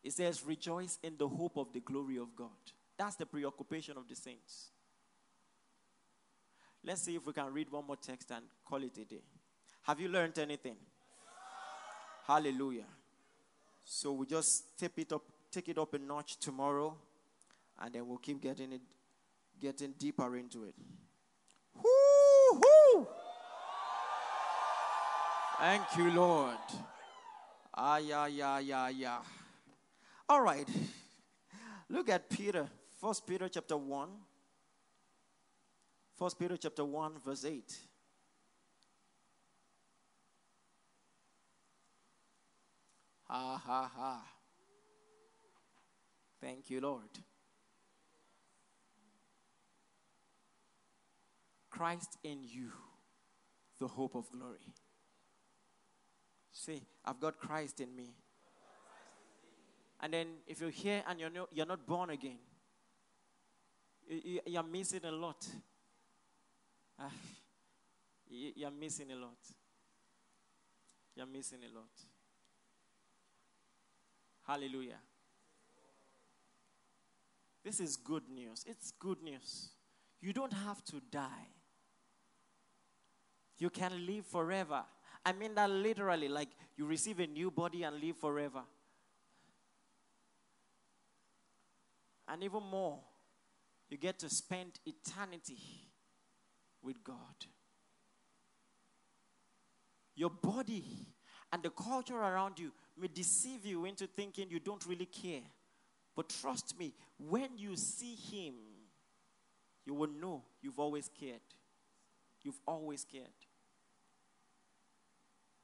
[0.03, 2.47] It says, rejoice in the hope of the glory of God.
[2.97, 4.69] That's the preoccupation of the saints.
[6.88, 9.21] Let's see if we can read one more text and call it a day.
[9.83, 10.77] Have you learned anything?
[12.25, 12.85] Hallelujah.
[13.83, 16.95] So we just tip it up, take it up a notch tomorrow,
[17.81, 18.81] and then we'll keep getting it,
[19.59, 20.75] getting deeper into it.
[21.75, 23.05] Woo-hoo!
[25.59, 26.55] Thank you, Lord.
[27.73, 29.17] Ah, yeah, yeah, yeah, yeah.
[30.29, 30.69] All right.
[31.89, 32.69] Look at Peter.
[33.01, 34.07] First Peter chapter 1.
[36.18, 37.78] First Peter chapter 1, verse 8.
[43.29, 44.21] Ha ha ha.
[46.41, 47.04] Thank you, Lord.
[51.70, 52.71] Christ in you,
[53.79, 54.74] the hope of glory.
[56.51, 58.16] See, I've got Christ in me.
[60.00, 62.39] And then if you're here and you're you're not born again,
[64.46, 65.46] you're missing a lot.
[66.99, 67.11] Ah,
[68.29, 69.37] you're missing a lot.
[71.15, 71.89] You're missing a lot.
[74.45, 74.99] Hallelujah.
[77.63, 78.63] This is good news.
[78.65, 79.69] It's good news.
[80.21, 81.49] You don't have to die.
[83.57, 84.83] You can live forever.
[85.25, 88.61] I mean that literally, like you receive a new body and live forever.
[92.28, 92.99] And even more,
[93.89, 95.87] you get to spend eternity
[96.83, 97.16] with God.
[100.16, 100.83] Your body
[101.54, 105.43] and the culture around you may deceive you into thinking you don't really care.
[106.16, 108.55] But trust me, when you see Him,
[109.86, 111.41] you will know you've always cared.
[112.41, 113.28] You've always cared.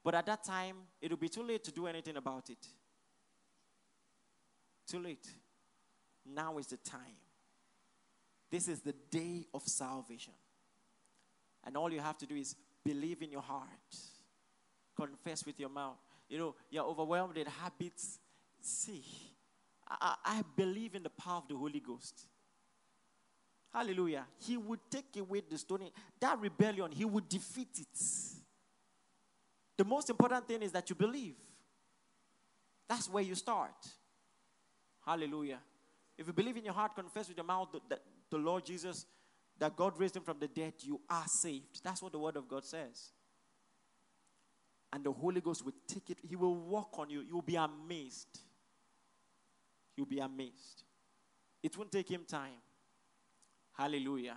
[0.04, 2.66] But at that time, it will be too late to do anything about it.
[4.86, 5.26] Too late.
[6.26, 7.16] Now is the time.
[8.50, 10.34] This is the day of salvation.
[11.64, 12.54] And all you have to do is
[12.84, 13.68] believe in your heart,
[14.96, 15.96] confess with your mouth.
[16.28, 18.18] You know, you're overwhelmed with habits.
[18.60, 19.04] See,
[19.88, 22.26] I, I believe in the power of the Holy Ghost.
[23.72, 24.24] Hallelujah.
[24.38, 25.90] He would take away the stone.
[26.20, 27.98] That rebellion, he would defeat it.
[29.76, 31.34] The most important thing is that you believe.
[32.88, 33.74] That's where you start.
[35.04, 35.58] Hallelujah.
[36.16, 38.00] If you believe in your heart, confess with your mouth that
[38.30, 39.06] the Lord Jesus,
[39.58, 41.82] that God raised him from the dead, you are saved.
[41.82, 43.12] That's what the word of God says.
[44.92, 47.24] And the Holy Ghost will take it, He will walk on you.
[47.28, 48.40] You'll be amazed.
[49.96, 50.84] You'll be amazed.
[51.62, 52.60] It won't take him time.
[53.72, 54.36] Hallelujah.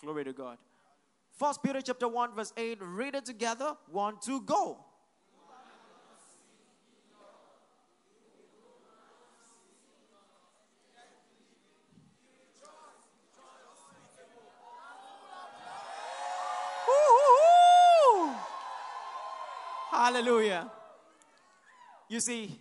[0.00, 0.58] Glory to God.
[1.32, 2.78] First Peter chapter 1, verse 8.
[2.80, 3.76] Read it together.
[3.90, 4.84] One, two, go.
[20.08, 20.70] Hallelujah.
[22.08, 22.58] You see,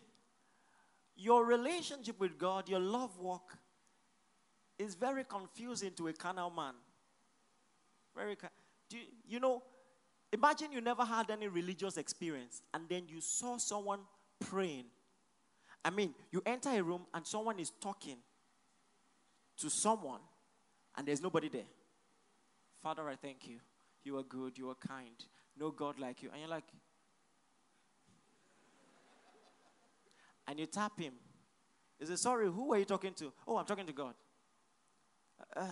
[1.16, 3.54] your relationship with God, your love walk,
[4.78, 6.74] is very confusing to a carnal man.
[8.14, 8.36] Very,
[8.90, 9.64] do you, you know,
[10.34, 14.02] imagine you never had any religious experience and then you saw someone
[14.42, 14.88] praying.
[15.86, 18.18] I mean, you enter a room and someone is talking
[19.60, 20.20] to someone
[20.98, 21.72] and there's nobody there.
[22.84, 23.60] Father, I thank you.
[24.04, 25.16] You are good, you are kind.
[25.58, 26.30] No God like you.
[26.34, 26.66] And you're like,
[30.48, 31.14] and you tap him.
[32.00, 33.32] He says, Sorry, who are you talking to?
[33.48, 34.14] Oh, I'm talking to God.
[35.56, 35.68] Uh,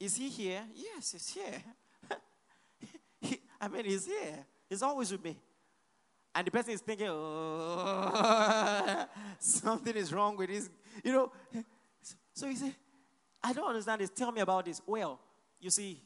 [0.00, 0.62] is he here?
[0.74, 1.62] Yes, he's here.
[3.20, 4.44] he, I mean, he's here.
[4.68, 5.38] He's always with me.
[6.34, 9.06] And the person is thinking, oh,
[9.38, 10.70] something is wrong with this.
[11.04, 11.32] you know.
[12.32, 12.74] So he said,
[13.44, 14.10] I don't understand this.
[14.10, 14.80] Tell me about this.
[14.86, 15.20] Well,
[15.60, 16.00] you see,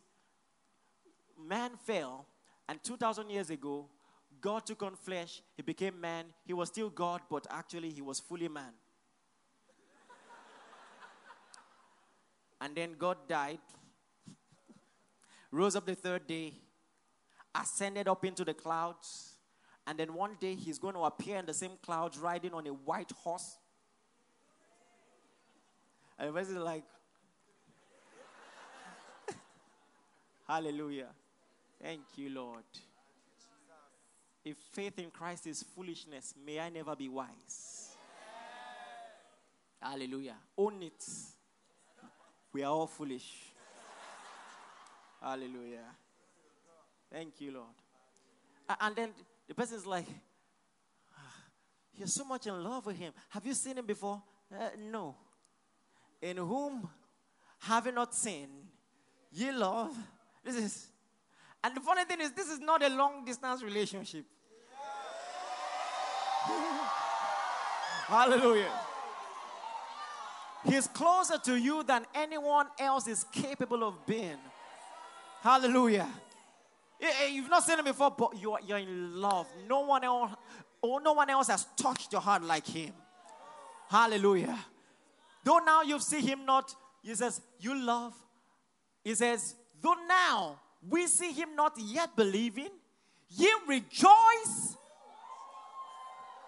[1.38, 2.26] man fell,
[2.68, 3.88] and 2,000 years ago,
[4.46, 6.26] God took on flesh, he became man.
[6.44, 8.74] He was still God, but actually he was fully man.
[12.60, 13.58] and then God died,
[15.50, 16.52] rose up the third day,
[17.60, 19.34] ascended up into the clouds,
[19.84, 22.72] and then one day he's going to appear in the same clouds riding on a
[22.72, 23.58] white horse.
[26.20, 26.84] And person like,
[30.46, 31.08] Hallelujah.
[31.82, 32.62] Thank you, Lord.
[34.46, 37.96] If faith in Christ is foolishness, may I never be wise.
[39.82, 40.36] Hallelujah.
[40.56, 41.04] Own it.
[42.52, 43.28] We are all foolish.
[45.20, 45.86] Hallelujah.
[47.10, 47.74] Thank you, Lord.
[48.80, 49.10] And then
[49.48, 50.06] the person is like,
[51.18, 51.42] ah,
[51.96, 53.12] You're so much in love with him.
[53.30, 54.22] Have you seen him before?
[54.54, 55.16] Uh, no.
[56.22, 56.88] In whom
[57.62, 58.48] have you not seen,
[59.32, 59.96] ye love.
[60.44, 60.86] This is,
[61.64, 64.24] and the funny thing is, this is not a long distance relationship.
[68.06, 68.72] Hallelujah.
[70.64, 74.38] He's closer to you than anyone else is capable of being.
[75.42, 76.08] Hallelujah.
[77.00, 79.46] Eh, eh, you've not seen him before, but you're, you're in love.
[79.68, 80.32] No one else,
[80.82, 82.92] oh, no one else has touched your heart like him.
[83.88, 84.58] Hallelujah.
[85.44, 88.14] Though now you see him not, he says, you love.
[89.04, 90.58] He says, though now
[90.88, 92.70] we see him not yet believing,
[93.30, 94.75] ye rejoice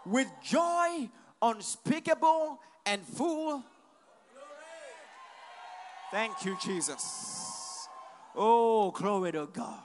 [0.09, 1.09] with joy
[1.41, 3.63] unspeakable and full.
[6.11, 7.87] Thank you, Jesus.
[8.35, 9.83] Oh, glory to God.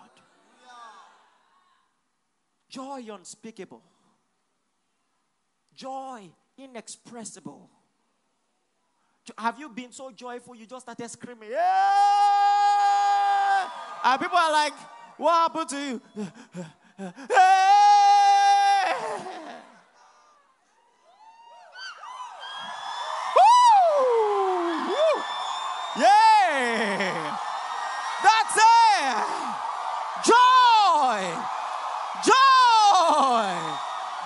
[2.70, 3.84] Joy unspeakable.
[5.76, 7.70] Joy inexpressible.
[9.38, 11.50] Have you been so joyful you just started screaming?
[11.52, 11.60] Yeah!
[14.06, 14.74] And people are like,
[15.18, 16.02] What happened to you?
[25.96, 27.38] Yeah.
[28.24, 29.26] That's it.
[30.26, 31.22] Joy.
[32.26, 33.54] Joy.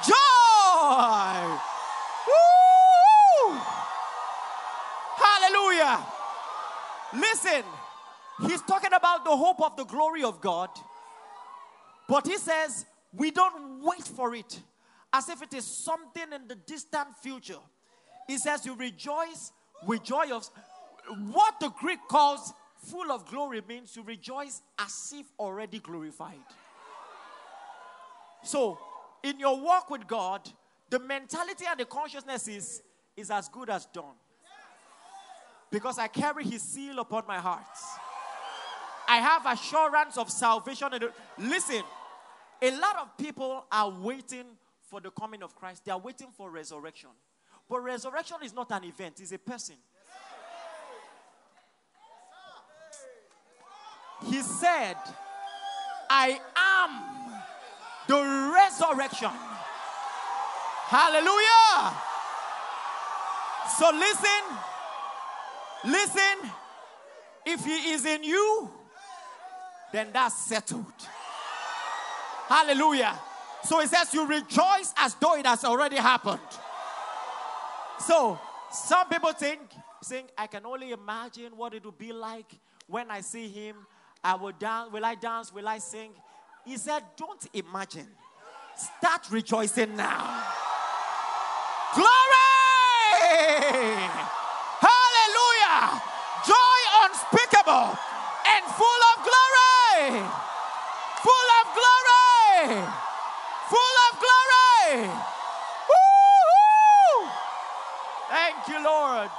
[0.08, 1.36] Joy.
[2.28, 3.60] Woo.
[5.18, 6.06] Hallelujah.
[7.18, 7.64] Listen,
[8.42, 10.70] he's talking about the hope of the glory of God.
[12.08, 14.62] But he says, we don't wait for it
[15.12, 17.60] as if it is something in the distant future.
[18.28, 19.52] He says, You rejoice
[19.86, 20.50] with joy of
[21.32, 26.36] what the Greek calls full of glory means you rejoice as if already glorified.
[28.44, 28.78] So,
[29.24, 30.48] in your walk with God,
[30.90, 32.82] the mentality and the consciousness is,
[33.16, 34.16] is as good as done.
[35.70, 37.64] Because I carry his seal upon my heart.
[39.08, 40.90] I have assurance of salvation.
[41.38, 41.84] Listen,
[42.62, 44.46] a lot of people are waiting
[44.90, 47.10] for the coming of Christ, they are waiting for resurrection.
[47.70, 49.76] But resurrection is not an event, it's a person.
[54.26, 54.96] He said,
[56.10, 57.42] I am
[58.08, 59.30] the resurrection.
[60.88, 61.94] Hallelujah.
[63.78, 64.58] So listen,
[65.86, 66.52] listen.
[67.46, 68.70] If he is in you,
[69.94, 70.86] then that's settled.
[72.48, 73.18] Hallelujah.
[73.64, 76.40] So it says you rejoice as though it has already happened.
[78.00, 78.40] So
[78.72, 79.62] some people think,
[80.04, 82.52] think I can only imagine what it will be like
[82.88, 83.78] when I see him.
[84.24, 84.92] I will dance.
[84.92, 85.54] Will I dance?
[85.54, 86.12] Will I sing?
[86.66, 88.08] He said, Don't imagine.
[88.76, 90.44] Start rejoicing now.
[91.96, 92.08] Glory!
[94.80, 96.02] Hallelujah!
[96.46, 96.78] Joy
[97.68, 97.98] unspeakable
[98.48, 100.24] and full of glory!
[101.24, 102.86] Full of glory!
[103.70, 105.10] Full of glory!
[105.90, 107.30] Woo-hoo!
[108.30, 109.30] Thank you, Lord.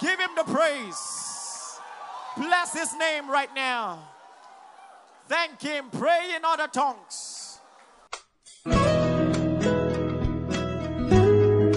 [0.00, 1.80] Give him the praise.
[2.36, 3.98] Bless his name right now.
[5.28, 5.90] Thank him.
[5.90, 7.58] Pray in other tongues.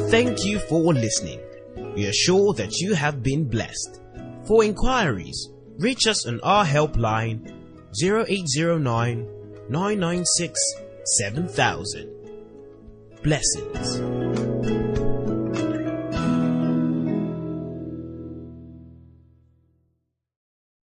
[0.10, 1.40] Thank you for listening.
[1.96, 4.02] We are sure that you have been blessed.
[4.48, 7.54] For inquiries, reach us on our helpline
[8.02, 9.28] 0809
[9.70, 10.60] 996
[11.06, 12.10] 7000.
[13.24, 14.51] Blessings.